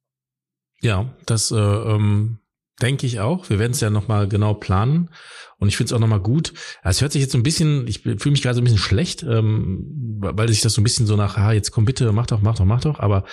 Ja, 0.82 1.14
das, 1.26 1.52
äh, 1.52 1.56
ähm, 1.58 2.40
Denke 2.82 3.06
ich 3.06 3.20
auch. 3.20 3.50
Wir 3.50 3.60
werden 3.60 3.74
es 3.74 3.82
ja 3.82 3.90
nochmal 3.90 4.28
genau 4.28 4.54
planen. 4.54 5.10
Und 5.58 5.68
ich 5.68 5.76
finde 5.76 5.90
es 5.90 5.94
auch 5.94 6.00
nochmal 6.00 6.22
gut. 6.22 6.54
Es 6.84 7.02
hört 7.02 7.12
sich 7.12 7.22
jetzt 7.22 7.34
so 7.34 7.38
ein 7.38 7.44
bisschen, 7.44 7.86
ich 7.88 8.00
fühle 8.00 8.32
mich 8.32 8.42
gerade 8.42 8.56
so 8.56 8.62
ein 8.62 8.64
bisschen 8.64 8.80
schlecht, 8.80 9.24
ähm, 9.24 10.18
weil 10.22 10.48
sich 10.48 10.62
das 10.62 10.74
so 10.74 10.80
ein 10.80 10.86
bisschen 10.86 11.06
so 11.06 11.18
nach, 11.18 11.36
ha, 11.36 11.52
jetzt 11.52 11.72
komm 11.72 11.84
bitte, 11.84 12.14
mach 12.14 12.28
doch, 12.28 12.42
mach 12.42 12.56
doch, 12.56 12.64
mach 12.64 12.80
doch. 12.80 13.00
Aber 13.00 13.26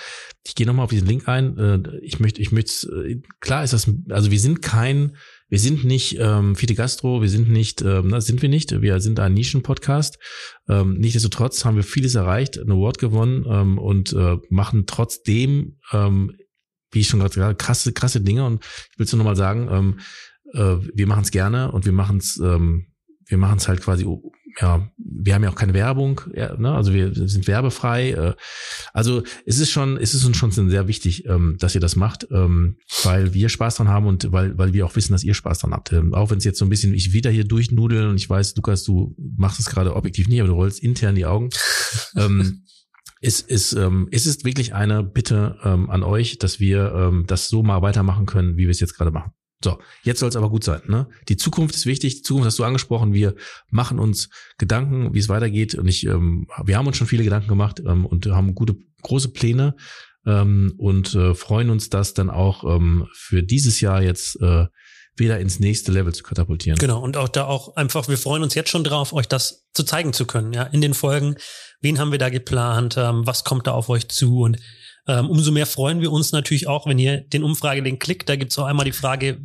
ich 0.45 0.53
gehe 0.53 0.67
nochmal 0.67 0.83
auf 0.83 0.89
diesen 0.89 1.07
Link 1.07 1.29
ein. 1.29 1.57
Äh, 1.57 1.79
ich 2.01 2.19
möchte, 2.19 2.41
ich 2.41 2.51
möchte, 2.51 2.87
äh, 2.87 3.21
klar 3.39 3.63
ist 3.63 3.71
das, 3.71 3.89
also 4.09 4.29
wir 4.29 4.39
sind 4.41 4.61
kein, 4.61 5.15
wir 5.47 5.59
sind 5.59 5.85
nicht 5.85 6.17
ähm, 6.19 6.55
Fide 6.55 6.75
Gastro, 6.75 7.21
wir 7.21 7.29
sind 7.29 7.49
nicht, 7.49 7.81
ähm, 7.81 8.09
das 8.09 8.25
sind 8.25 8.41
wir 8.41 8.49
nicht, 8.49 8.81
wir 8.81 8.99
sind 8.99 9.21
ein 9.21 9.33
Nischen-Podcast. 9.33 10.19
Ähm, 10.67 10.97
nichtsdestotrotz 10.97 11.63
haben 11.63 11.77
wir 11.77 11.83
vieles 11.83 12.15
erreicht, 12.15 12.57
ein 12.57 12.71
Award 12.71 12.97
gewonnen 12.97 13.45
ähm, 13.49 13.77
und 13.77 14.11
äh, 14.11 14.35
machen 14.49 14.83
trotzdem 14.85 15.77
ähm, 15.93 16.35
wie 16.91 16.99
ich 16.99 17.07
schon 17.07 17.19
gerade 17.19 17.33
gesagt 17.33 17.59
krasse, 17.59 17.93
krasse 17.93 18.21
Dinge. 18.21 18.45
Und 18.45 18.63
ich 18.91 18.99
will 18.99 19.05
es 19.05 19.11
nur 19.11 19.17
nochmal 19.17 19.35
sagen, 19.35 19.67
ähm, 19.71 19.99
äh, 20.53 20.77
wir 20.93 21.07
machen 21.07 21.23
es 21.23 21.31
gerne 21.31 21.71
und 21.71 21.85
wir 21.85 21.93
machen 21.93 22.17
es, 22.17 22.37
ähm, 22.37 22.87
wir 23.25 23.37
machen 23.37 23.57
es 23.57 23.67
halt 23.67 23.81
quasi, 23.81 24.07
ja, 24.59 24.89
wir 24.97 25.35
haben 25.35 25.43
ja 25.43 25.49
auch 25.49 25.55
keine 25.55 25.73
Werbung, 25.73 26.21
ja, 26.33 26.55
ne? 26.57 26.73
also 26.73 26.93
wir 26.93 27.13
sind 27.13 27.45
werbefrei. 27.47 28.11
Äh, 28.11 28.33
also 28.93 29.23
es 29.45 29.59
ist 29.59 29.69
schon, 29.69 29.97
es 29.97 30.13
ist 30.13 30.25
uns 30.25 30.37
schon 30.37 30.51
sehr 30.51 30.87
wichtig, 30.87 31.25
ähm, 31.25 31.57
dass 31.59 31.75
ihr 31.75 31.81
das 31.81 31.95
macht, 31.95 32.27
ähm, 32.31 32.77
weil 33.03 33.33
wir 33.33 33.49
Spaß 33.49 33.75
dran 33.75 33.89
haben 33.89 34.07
und 34.07 34.31
weil, 34.31 34.57
weil 34.57 34.73
wir 34.73 34.85
auch 34.85 34.95
wissen, 34.95 35.11
dass 35.11 35.23
ihr 35.23 35.33
Spaß 35.33 35.59
dran 35.59 35.73
habt. 35.73 35.91
Ähm, 35.91 36.13
auch 36.13 36.31
wenn 36.31 36.37
es 36.37 36.43
jetzt 36.43 36.59
so 36.59 36.65
ein 36.65 36.69
bisschen, 36.69 36.93
ich 36.93 37.13
wieder 37.13 37.29
hier 37.29 37.43
durchnudeln 37.43 38.09
und 38.09 38.15
ich 38.15 38.29
weiß, 38.29 38.55
Lukas, 38.55 38.83
du 38.83 39.15
machst 39.35 39.59
es 39.59 39.67
gerade 39.67 39.95
objektiv 39.95 40.27
nicht, 40.27 40.39
aber 40.39 40.49
du 40.49 40.55
rollst 40.55 40.81
intern 40.81 41.15
die 41.15 41.25
Augen. 41.25 41.49
ähm, 42.15 42.63
es 43.21 43.41
ist, 43.41 43.73
ähm, 43.73 44.07
es 44.11 44.25
ist 44.25 44.45
wirklich 44.45 44.73
eine 44.73 45.03
Bitte 45.03 45.57
ähm, 45.63 45.89
an 45.89 46.03
euch, 46.03 46.37
dass 46.37 46.59
wir 46.59 46.93
ähm, 46.93 47.25
das 47.27 47.49
so 47.49 47.63
mal 47.63 47.81
weitermachen 47.81 48.25
können, 48.25 48.57
wie 48.57 48.63
wir 48.63 48.69
es 48.69 48.79
jetzt 48.79 48.95
gerade 48.95 49.11
machen. 49.11 49.31
So, 49.63 49.79
jetzt 50.03 50.19
soll 50.19 50.29
es 50.29 50.35
aber 50.35 50.51
gut 50.51 50.63
sein. 50.63 50.81
Ne? 50.87 51.07
Die 51.29 51.37
Zukunft 51.37 51.75
ist 51.75 51.87
wichtig. 51.87 52.17
Die 52.17 52.21
Zukunft 52.21 52.45
hast 52.45 52.59
du 52.59 52.63
angesprochen. 52.63 53.13
Wir 53.13 53.35
machen 53.71 53.97
uns 53.97 54.29
Gedanken, 54.59 55.13
wie 55.15 55.19
es 55.19 55.29
weitergeht. 55.29 55.73
Und 55.73 55.87
ich, 55.87 56.05
ähm, 56.05 56.47
wir 56.63 56.77
haben 56.77 56.85
uns 56.85 56.97
schon 56.97 57.07
viele 57.07 57.23
Gedanken 57.23 57.47
gemacht 57.47 57.81
ähm, 57.85 58.05
und 58.05 58.27
haben 58.27 58.53
gute 58.53 58.75
große 59.01 59.29
Pläne 59.29 59.75
ähm, 60.27 60.73
und 60.77 61.15
äh, 61.15 61.33
freuen 61.33 61.71
uns, 61.71 61.89
das 61.89 62.13
dann 62.13 62.29
auch 62.29 62.63
ähm, 62.75 63.07
für 63.13 63.41
dieses 63.41 63.81
Jahr 63.81 64.03
jetzt 64.03 64.39
äh, 64.41 64.67
wieder 65.19 65.39
ins 65.39 65.59
nächste 65.59 65.91
Level 65.91 66.13
zu 66.13 66.23
katapultieren. 66.23 66.77
Genau, 66.79 66.99
und 66.99 67.17
auch 67.17 67.29
da 67.29 67.45
auch 67.45 67.75
einfach, 67.75 68.07
wir 68.07 68.17
freuen 68.17 68.43
uns 68.43 68.55
jetzt 68.55 68.69
schon 68.69 68.83
drauf, 68.83 69.13
euch 69.13 69.27
das 69.27 69.65
zu 69.73 69.83
zeigen 69.83 70.13
zu 70.13 70.25
können, 70.25 70.53
ja, 70.53 70.63
in 70.63 70.81
den 70.81 70.93
Folgen. 70.93 71.35
Wen 71.81 71.99
haben 71.99 72.11
wir 72.11 72.19
da 72.19 72.29
geplant? 72.29 72.95
Ähm, 72.97 73.25
was 73.25 73.43
kommt 73.43 73.67
da 73.67 73.71
auf 73.71 73.89
euch 73.89 74.07
zu? 74.07 74.41
Und 74.41 74.57
ähm, 75.07 75.29
umso 75.29 75.51
mehr 75.51 75.65
freuen 75.65 76.01
wir 76.01 76.11
uns 76.11 76.31
natürlich 76.31 76.67
auch, 76.67 76.85
wenn 76.85 76.99
ihr 76.99 77.21
den 77.21 77.43
Umfragelink 77.43 78.01
klickt. 78.01 78.29
Da 78.29 78.35
gibt's 78.35 78.57
auch 78.57 78.65
einmal 78.65 78.85
die 78.85 78.91
Frage, 78.91 79.39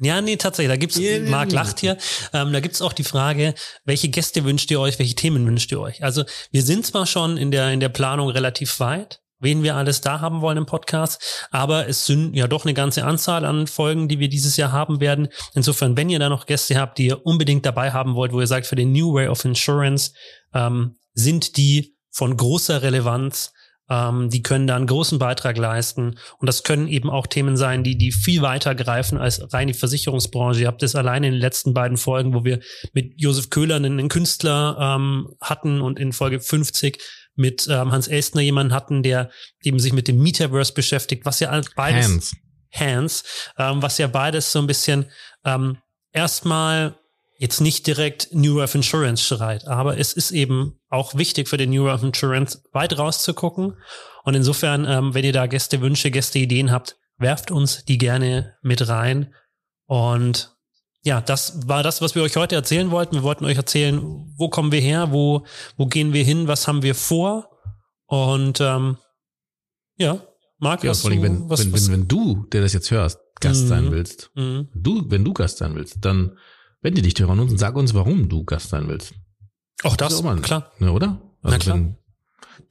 ja, 0.00 0.20
nee, 0.20 0.36
tatsächlich. 0.36 0.72
Da 0.72 0.76
gibt's, 0.76 0.98
yeah, 0.98 1.30
Marc 1.30 1.52
lacht 1.52 1.78
hier. 1.78 1.96
Ähm, 2.32 2.52
da 2.52 2.60
gibt's 2.60 2.82
auch 2.82 2.92
die 2.92 3.04
Frage, 3.04 3.54
welche 3.84 4.08
Gäste 4.08 4.44
wünscht 4.44 4.70
ihr 4.70 4.80
euch, 4.80 4.98
welche 4.98 5.14
Themen 5.14 5.46
wünscht 5.46 5.70
ihr 5.70 5.80
euch? 5.80 6.02
Also 6.02 6.24
wir 6.50 6.62
sind 6.62 6.84
zwar 6.84 7.06
schon 7.06 7.36
in 7.36 7.52
der 7.52 7.70
in 7.70 7.78
der 7.78 7.88
Planung 7.88 8.28
relativ 8.28 8.80
weit, 8.80 9.21
wen 9.42 9.62
wir 9.62 9.76
alles 9.76 10.00
da 10.00 10.20
haben 10.20 10.40
wollen 10.40 10.58
im 10.58 10.66
Podcast. 10.66 11.48
Aber 11.50 11.88
es 11.88 12.06
sind 12.06 12.34
ja 12.34 12.46
doch 12.46 12.64
eine 12.64 12.74
ganze 12.74 13.04
Anzahl 13.04 13.44
an 13.44 13.66
Folgen, 13.66 14.08
die 14.08 14.18
wir 14.18 14.28
dieses 14.28 14.56
Jahr 14.56 14.72
haben 14.72 15.00
werden. 15.00 15.28
Insofern, 15.54 15.96
wenn 15.96 16.08
ihr 16.08 16.18
da 16.18 16.28
noch 16.28 16.46
Gäste 16.46 16.78
habt, 16.78 16.98
die 16.98 17.06
ihr 17.06 17.26
unbedingt 17.26 17.66
dabei 17.66 17.92
haben 17.92 18.14
wollt, 18.14 18.32
wo 18.32 18.40
ihr 18.40 18.46
sagt, 18.46 18.66
für 18.66 18.76
den 18.76 18.92
New 18.92 19.12
Way 19.12 19.28
of 19.28 19.44
Insurance 19.44 20.12
ähm, 20.54 20.96
sind 21.14 21.56
die 21.56 21.96
von 22.10 22.36
großer 22.36 22.82
Relevanz. 22.82 23.52
Ähm, 23.90 24.30
die 24.30 24.42
können 24.42 24.66
da 24.66 24.76
einen 24.76 24.86
großen 24.86 25.18
Beitrag 25.18 25.58
leisten. 25.58 26.18
Und 26.38 26.46
das 26.46 26.62
können 26.62 26.86
eben 26.86 27.10
auch 27.10 27.26
Themen 27.26 27.56
sein, 27.56 27.82
die, 27.82 27.98
die 27.98 28.12
viel 28.12 28.42
weiter 28.42 28.74
greifen 28.74 29.18
als 29.18 29.52
rein 29.52 29.68
die 29.68 29.74
Versicherungsbranche. 29.74 30.60
Ihr 30.60 30.68
habt 30.68 30.82
es 30.82 30.94
alleine 30.94 31.26
in 31.26 31.32
den 31.32 31.40
letzten 31.40 31.74
beiden 31.74 31.96
Folgen, 31.96 32.32
wo 32.32 32.44
wir 32.44 32.60
mit 32.92 33.20
Josef 33.20 33.50
Köhler 33.50 33.76
einen, 33.76 33.98
einen 33.98 34.08
Künstler 34.08 34.76
ähm, 34.80 35.34
hatten 35.40 35.80
und 35.80 35.98
in 35.98 36.12
Folge 36.12 36.40
50 36.40 37.02
mit 37.34 37.66
ähm, 37.68 37.92
Hans 37.92 38.08
Elstner 38.08 38.42
jemanden 38.42 38.74
hatten, 38.74 39.02
der 39.02 39.30
eben 39.62 39.78
sich 39.78 39.92
mit 39.92 40.08
dem 40.08 40.22
Metaverse 40.22 40.72
beschäftigt, 40.74 41.24
was 41.24 41.40
ja 41.40 41.60
beides 41.76 42.06
Hans, 42.06 42.36
Hans 42.72 43.24
ähm, 43.58 43.82
was 43.82 43.98
ja 43.98 44.06
beides 44.06 44.52
so 44.52 44.58
ein 44.58 44.66
bisschen 44.66 45.06
ähm, 45.44 45.78
erstmal 46.12 46.96
jetzt 47.38 47.60
nicht 47.60 47.86
direkt 47.86 48.28
New 48.32 48.60
Earth 48.60 48.74
Insurance 48.74 49.24
schreit, 49.24 49.66
aber 49.66 49.98
es 49.98 50.12
ist 50.12 50.30
eben 50.30 50.78
auch 50.88 51.16
wichtig 51.16 51.48
für 51.48 51.56
den 51.56 51.70
New 51.70 51.88
Earth 51.88 52.04
Insurance 52.04 52.62
weit 52.72 52.96
rauszugucken. 52.96 53.76
Und 54.24 54.34
insofern, 54.34 54.84
ähm, 54.84 55.14
wenn 55.14 55.24
ihr 55.24 55.32
da 55.32 55.46
Gästewünsche, 55.46 56.12
Gästeideen 56.12 56.70
habt, 56.70 56.96
werft 57.16 57.50
uns 57.50 57.84
die 57.84 57.98
gerne 57.98 58.54
mit 58.62 58.86
rein. 58.88 59.34
Und 59.86 60.51
ja, 61.04 61.20
das 61.20 61.68
war 61.68 61.82
das, 61.82 62.00
was 62.00 62.14
wir 62.14 62.22
euch 62.22 62.36
heute 62.36 62.54
erzählen 62.54 62.90
wollten. 62.90 63.16
Wir 63.16 63.22
wollten 63.22 63.44
euch 63.44 63.56
erzählen, 63.56 64.00
wo 64.36 64.48
kommen 64.48 64.70
wir 64.70 64.80
her, 64.80 65.10
wo, 65.10 65.44
wo 65.76 65.86
gehen 65.86 66.12
wir 66.12 66.24
hin, 66.24 66.46
was 66.46 66.68
haben 66.68 66.82
wir 66.82 66.94
vor. 66.94 67.50
Und 68.06 68.60
ähm, 68.60 68.98
ja, 69.96 70.22
Marc, 70.58 70.84
ja, 70.84 70.94
vor 70.94 71.10
allem, 71.10 71.22
wenn, 71.22 71.50
was, 71.50 71.64
wenn, 71.64 71.72
was, 71.72 71.86
wenn, 71.88 72.02
wenn 72.02 72.08
du, 72.08 72.46
der 72.52 72.60
das 72.60 72.72
jetzt 72.72 72.90
hörst, 72.90 73.18
Gast 73.40 73.66
sein 73.66 73.86
mhm. 73.86 73.90
willst, 73.90 74.30
mhm. 74.36 74.68
du, 74.74 75.10
wenn 75.10 75.24
du 75.24 75.32
Gast 75.32 75.58
sein 75.58 75.74
willst, 75.74 75.96
dann 76.04 76.38
wende 76.82 77.02
dich 77.02 77.20
an 77.22 77.40
uns 77.40 77.50
und 77.50 77.58
sag 77.58 77.74
uns, 77.74 77.94
warum 77.94 78.28
du 78.28 78.44
Gast 78.44 78.68
sein 78.70 78.86
willst. 78.86 79.12
Auch 79.82 79.96
das, 79.96 80.10
das 80.10 80.18
auch 80.20 80.24
mal, 80.24 80.40
klar. 80.40 80.70
Ne, 80.78 80.92
oder? 80.92 81.20
Also 81.42 81.56
Na 81.56 81.58
klar. 81.58 81.96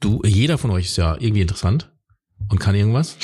Du, 0.00 0.22
jeder 0.24 0.56
von 0.56 0.70
euch 0.70 0.86
ist 0.86 0.96
ja 0.96 1.16
irgendwie 1.18 1.42
interessant 1.42 1.92
und 2.48 2.58
kann 2.58 2.74
irgendwas. 2.74 3.16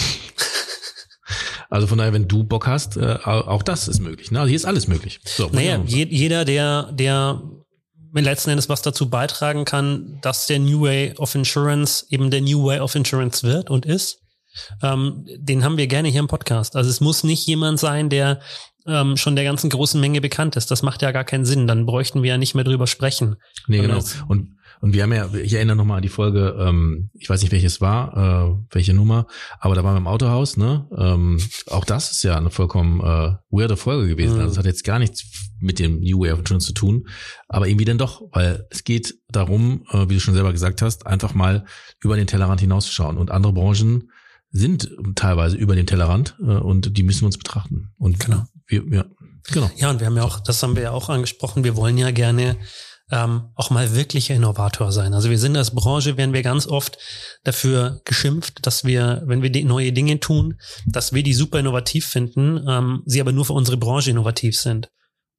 Also 1.68 1.86
von 1.86 1.98
daher, 1.98 2.12
wenn 2.12 2.28
du 2.28 2.44
Bock 2.44 2.66
hast, 2.66 2.96
äh, 2.96 3.18
auch 3.24 3.62
das 3.62 3.88
ist 3.88 4.00
möglich. 4.00 4.30
Ne? 4.30 4.40
Also 4.40 4.48
hier 4.48 4.56
ist 4.56 4.64
alles 4.64 4.88
möglich. 4.88 5.20
So, 5.24 5.48
naja, 5.52 5.82
je, 5.84 6.06
jeder, 6.08 6.44
der, 6.44 6.90
der 6.92 7.42
letzten 8.14 8.50
Endes 8.50 8.68
was 8.68 8.82
dazu 8.82 9.10
beitragen 9.10 9.64
kann, 9.64 10.18
dass 10.22 10.46
der 10.46 10.58
New 10.58 10.82
Way 10.82 11.14
of 11.18 11.34
Insurance 11.34 12.06
eben 12.08 12.30
der 12.30 12.40
New 12.40 12.64
Way 12.64 12.80
of 12.80 12.94
Insurance 12.94 13.46
wird 13.46 13.70
und 13.70 13.84
ist, 13.84 14.18
ähm, 14.82 15.26
den 15.36 15.62
haben 15.62 15.76
wir 15.76 15.86
gerne 15.86 16.08
hier 16.08 16.20
im 16.20 16.26
Podcast. 16.26 16.74
Also 16.74 16.90
es 16.90 17.00
muss 17.00 17.22
nicht 17.22 17.46
jemand 17.46 17.78
sein, 17.78 18.08
der 18.08 18.40
ähm, 18.86 19.16
schon 19.16 19.36
der 19.36 19.44
ganzen 19.44 19.70
großen 19.70 20.00
Menge 20.00 20.20
bekannt 20.20 20.56
ist. 20.56 20.70
Das 20.70 20.82
macht 20.82 21.02
ja 21.02 21.12
gar 21.12 21.24
keinen 21.24 21.44
Sinn. 21.44 21.66
Dann 21.66 21.86
bräuchten 21.86 22.22
wir 22.22 22.30
ja 22.30 22.38
nicht 22.38 22.54
mehr 22.54 22.64
drüber 22.64 22.86
sprechen. 22.86 23.36
Nee, 23.66 23.82
genau. 23.82 24.02
Und 24.26 24.57
und 24.80 24.92
wir 24.94 25.02
haben 25.02 25.12
ja, 25.12 25.28
ich 25.34 25.54
erinnere 25.54 25.76
nochmal 25.76 25.96
an 25.98 26.02
die 26.02 26.08
Folge, 26.08 26.56
ähm, 26.58 27.10
ich 27.14 27.28
weiß 27.28 27.42
nicht 27.42 27.52
welches 27.52 27.80
war, 27.80 28.16
äh, 28.16 28.74
welche 28.74 28.94
Nummer, 28.94 29.26
aber 29.60 29.74
da 29.74 29.84
waren 29.84 29.94
wir 29.94 29.98
im 29.98 30.06
Autohaus, 30.06 30.56
ne? 30.56 30.86
Ähm, 30.96 31.40
auch 31.66 31.84
das 31.84 32.12
ist 32.12 32.22
ja 32.22 32.36
eine 32.36 32.50
vollkommen 32.50 33.00
äh, 33.00 33.34
weirde 33.50 33.76
Folge 33.76 34.08
gewesen. 34.08 34.34
Mhm. 34.34 34.40
Also 34.40 34.52
es 34.52 34.58
hat 34.58 34.66
jetzt 34.66 34.84
gar 34.84 34.98
nichts 34.98 35.24
mit 35.60 35.78
dem 35.78 36.00
New 36.00 36.20
Way 36.20 36.32
of 36.32 36.40
Insurance 36.40 36.66
zu 36.66 36.72
tun, 36.72 37.08
aber 37.48 37.66
irgendwie 37.66 37.84
dann 37.84 37.98
doch, 37.98 38.22
weil 38.32 38.66
es 38.70 38.84
geht 38.84 39.14
darum, 39.28 39.84
äh, 39.90 40.08
wie 40.08 40.14
du 40.14 40.20
schon 40.20 40.34
selber 40.34 40.52
gesagt 40.52 40.82
hast, 40.82 41.06
einfach 41.06 41.34
mal 41.34 41.64
über 42.00 42.16
den 42.16 42.26
Tellerrand 42.26 42.60
hinauszuschauen. 42.60 43.18
Und 43.18 43.30
andere 43.30 43.52
Branchen 43.52 44.10
sind 44.50 44.90
teilweise 45.14 45.56
über 45.56 45.74
den 45.74 45.86
Tellerrand 45.86 46.36
äh, 46.40 46.44
und 46.44 46.96
die 46.96 47.02
müssen 47.02 47.22
wir 47.22 47.26
uns 47.26 47.38
betrachten. 47.38 47.92
Und 47.98 48.20
genau. 48.20 48.44
Wir, 48.66 48.84
ja, 48.90 49.04
genau. 49.50 49.70
Ja, 49.76 49.90
und 49.90 50.00
wir 50.00 50.06
haben 50.06 50.16
ja 50.16 50.24
auch, 50.24 50.40
das 50.40 50.62
haben 50.62 50.76
wir 50.76 50.84
ja 50.84 50.90
auch 50.92 51.08
angesprochen, 51.08 51.64
wir 51.64 51.76
wollen 51.76 51.98
ja 51.98 52.10
gerne 52.10 52.56
ähm, 53.10 53.50
auch 53.54 53.70
mal 53.70 53.94
wirklicher 53.94 54.34
Innovator 54.34 54.92
sein. 54.92 55.14
Also 55.14 55.30
wir 55.30 55.38
sind 55.38 55.56
als 55.56 55.74
Branche, 55.74 56.16
werden 56.16 56.34
wir 56.34 56.42
ganz 56.42 56.66
oft 56.66 56.98
dafür 57.44 58.00
geschimpft, 58.04 58.66
dass 58.66 58.84
wir, 58.84 59.22
wenn 59.26 59.42
wir 59.42 59.50
die 59.50 59.64
neue 59.64 59.92
Dinge 59.92 60.20
tun, 60.20 60.58
dass 60.86 61.12
wir 61.12 61.22
die 61.22 61.34
super 61.34 61.58
innovativ 61.58 62.06
finden, 62.06 62.64
ähm, 62.68 63.02
sie 63.06 63.20
aber 63.20 63.32
nur 63.32 63.44
für 63.44 63.54
unsere 63.54 63.76
Branche 63.76 64.10
innovativ 64.10 64.58
sind. 64.58 64.88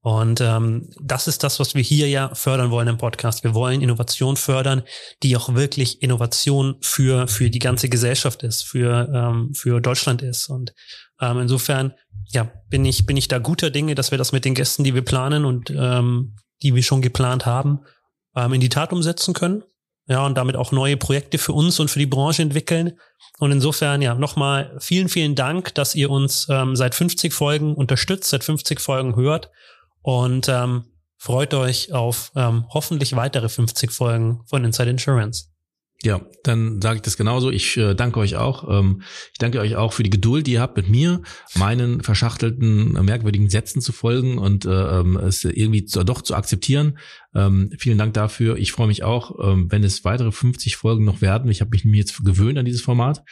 Und 0.01 0.39
ähm, 0.39 0.89
das 1.01 1.27
ist 1.27 1.43
das, 1.43 1.59
was 1.59 1.75
wir 1.75 1.81
hier 1.81 2.07
ja 2.07 2.33
fördern 2.33 2.71
wollen 2.71 2.87
im 2.87 2.97
Podcast. 2.97 3.43
Wir 3.43 3.53
wollen 3.53 3.81
Innovation 3.81 4.37
fördern, 4.37 4.83
die 5.23 5.35
auch 5.35 5.53
wirklich 5.55 6.01
Innovation 6.01 6.77
für 6.79 7.27
für 7.27 7.49
die 7.49 7.59
ganze 7.59 7.89
Gesellschaft 7.89 8.43
ist, 8.43 8.63
für 8.63 9.09
ähm, 9.13 9.53
für 9.53 9.81
Deutschland 9.81 10.21
ist. 10.21 10.47
Und 10.47 10.73
ähm, 11.19 11.39
insofern 11.39 11.93
ja 12.29 12.49
bin 12.69 12.85
ich 12.85 13.05
bin 13.07 13.17
ich 13.17 13.27
da 13.27 13.39
guter 13.39 13.71
Dinge, 13.71 13.93
dass 13.93 14.11
wir 14.11 14.17
das 14.17 14.31
mit 14.31 14.45
den 14.45 14.55
Gästen, 14.55 14.85
die 14.85 14.95
wir 14.95 15.03
planen 15.03 15.43
und 15.43 15.69
ähm, 15.69 16.37
die 16.61 16.75
wir 16.75 16.83
schon 16.83 17.01
geplant 17.01 17.45
haben, 17.45 17.81
ähm, 18.35 18.53
in 18.53 18.61
die 18.61 18.69
Tat 18.69 18.93
umsetzen 18.93 19.33
können. 19.33 19.63
Ja, 20.07 20.25
und 20.25 20.35
damit 20.35 20.55
auch 20.55 20.71
neue 20.71 20.97
Projekte 20.97 21.37
für 21.37 21.53
uns 21.53 21.79
und 21.79 21.91
für 21.91 21.99
die 21.99 22.07
Branche 22.07 22.41
entwickeln. 22.41 22.97
Und 23.37 23.51
insofern, 23.51 24.01
ja, 24.01 24.15
nochmal 24.15 24.75
vielen, 24.79 25.07
vielen 25.07 25.35
Dank, 25.35 25.75
dass 25.75 25.93
ihr 25.93 26.09
uns 26.09 26.47
ähm, 26.49 26.75
seit 26.75 26.95
50 26.95 27.31
Folgen 27.31 27.75
unterstützt, 27.75 28.31
seit 28.31 28.43
50 28.43 28.79
Folgen 28.79 29.15
hört 29.15 29.51
und 30.01 30.49
ähm, 30.49 30.85
freut 31.17 31.53
euch 31.53 31.93
auf 31.93 32.31
ähm, 32.35 32.65
hoffentlich 32.69 33.15
weitere 33.15 33.49
50 33.49 33.91
Folgen 33.91 34.41
von 34.47 34.63
Inside 34.63 34.89
Insurance. 34.89 35.48
Ja, 36.01 36.21
dann 36.43 36.81
sage 36.81 36.97
ich 36.97 37.01
das 37.01 37.17
genauso. 37.17 37.51
Ich 37.51 37.75
äh, 37.75 37.93
danke 37.93 38.21
euch 38.21 38.37
auch. 38.37 38.69
Ähm, 38.69 39.01
ich 39.33 39.37
danke 39.37 39.59
euch 39.59 39.75
auch 39.75 39.91
für 39.91 40.03
die 40.03 40.09
Geduld, 40.09 40.47
die 40.47 40.53
ihr 40.53 40.61
habt, 40.61 40.77
mit 40.77 40.87
mir 40.87 41.21
meinen 41.55 42.01
verschachtelten, 42.01 42.93
merkwürdigen 43.03 43.49
Sätzen 43.49 43.81
zu 43.81 43.91
folgen 43.91 44.37
und 44.37 44.63
äh, 44.65 44.69
ähm, 44.69 45.17
es 45.17 45.43
irgendwie 45.43 45.83
zu, 45.83 46.05
doch 46.05 46.21
zu 46.21 46.35
akzeptieren. 46.35 46.97
Ähm, 47.35 47.71
vielen 47.77 47.97
Dank 47.97 48.13
dafür. 48.13 48.57
Ich 48.57 48.71
freue 48.71 48.87
mich 48.87 49.03
auch, 49.03 49.37
ähm, 49.41 49.71
wenn 49.71 49.83
es 49.83 50.03
weitere 50.03 50.31
50 50.31 50.75
Folgen 50.75 51.05
noch 51.05 51.21
werden. 51.21 51.51
Ich 51.51 51.61
habe 51.61 51.71
mich 51.71 51.83
jetzt 51.83 52.23
gewöhnt 52.23 52.57
an 52.57 52.65
dieses 52.65 52.81
Format. 52.81 53.23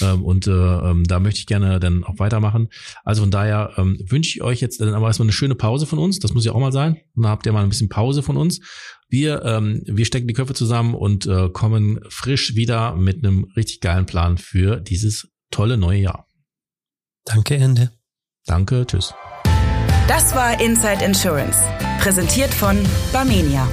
Ähm, 0.00 0.24
und 0.24 0.46
äh, 0.46 0.50
ähm, 0.50 1.04
da 1.04 1.20
möchte 1.20 1.38
ich 1.38 1.46
gerne 1.46 1.78
dann 1.78 2.02
auch 2.02 2.18
weitermachen. 2.18 2.68
Also 3.04 3.22
von 3.22 3.30
daher 3.30 3.74
ähm, 3.76 3.98
wünsche 4.04 4.30
ich 4.30 4.42
euch 4.42 4.60
jetzt 4.60 4.80
dann 4.80 4.92
aber 4.92 5.06
erstmal 5.06 5.26
eine 5.26 5.32
schöne 5.32 5.54
Pause 5.54 5.86
von 5.86 5.98
uns. 5.98 6.18
Das 6.18 6.34
muss 6.34 6.44
ja 6.44 6.52
auch 6.52 6.60
mal 6.60 6.72
sein. 6.72 6.96
Dann 7.14 7.28
habt 7.28 7.46
ihr 7.46 7.52
mal 7.52 7.62
ein 7.62 7.68
bisschen 7.68 7.88
Pause 7.88 8.22
von 8.22 8.36
uns. 8.36 8.60
Wir, 9.08 9.44
ähm, 9.44 9.82
wir 9.86 10.04
stecken 10.04 10.26
die 10.26 10.34
Köpfe 10.34 10.54
zusammen 10.54 10.94
und 10.94 11.26
äh, 11.26 11.48
kommen 11.50 12.00
frisch 12.08 12.56
wieder 12.56 12.96
mit 12.96 13.24
einem 13.24 13.44
richtig 13.56 13.80
geilen 13.80 14.06
Plan 14.06 14.38
für 14.38 14.80
dieses 14.80 15.28
tolle 15.50 15.76
neue 15.76 16.00
Jahr. 16.00 16.26
Danke, 17.24 17.54
Ende. 17.54 17.92
Danke, 18.46 18.84
tschüss. 18.86 19.14
Das 20.06 20.34
war 20.34 20.60
Inside 20.60 21.02
Insurance, 21.02 21.58
präsentiert 21.98 22.52
von 22.52 22.86
Barmenia. 23.10 23.66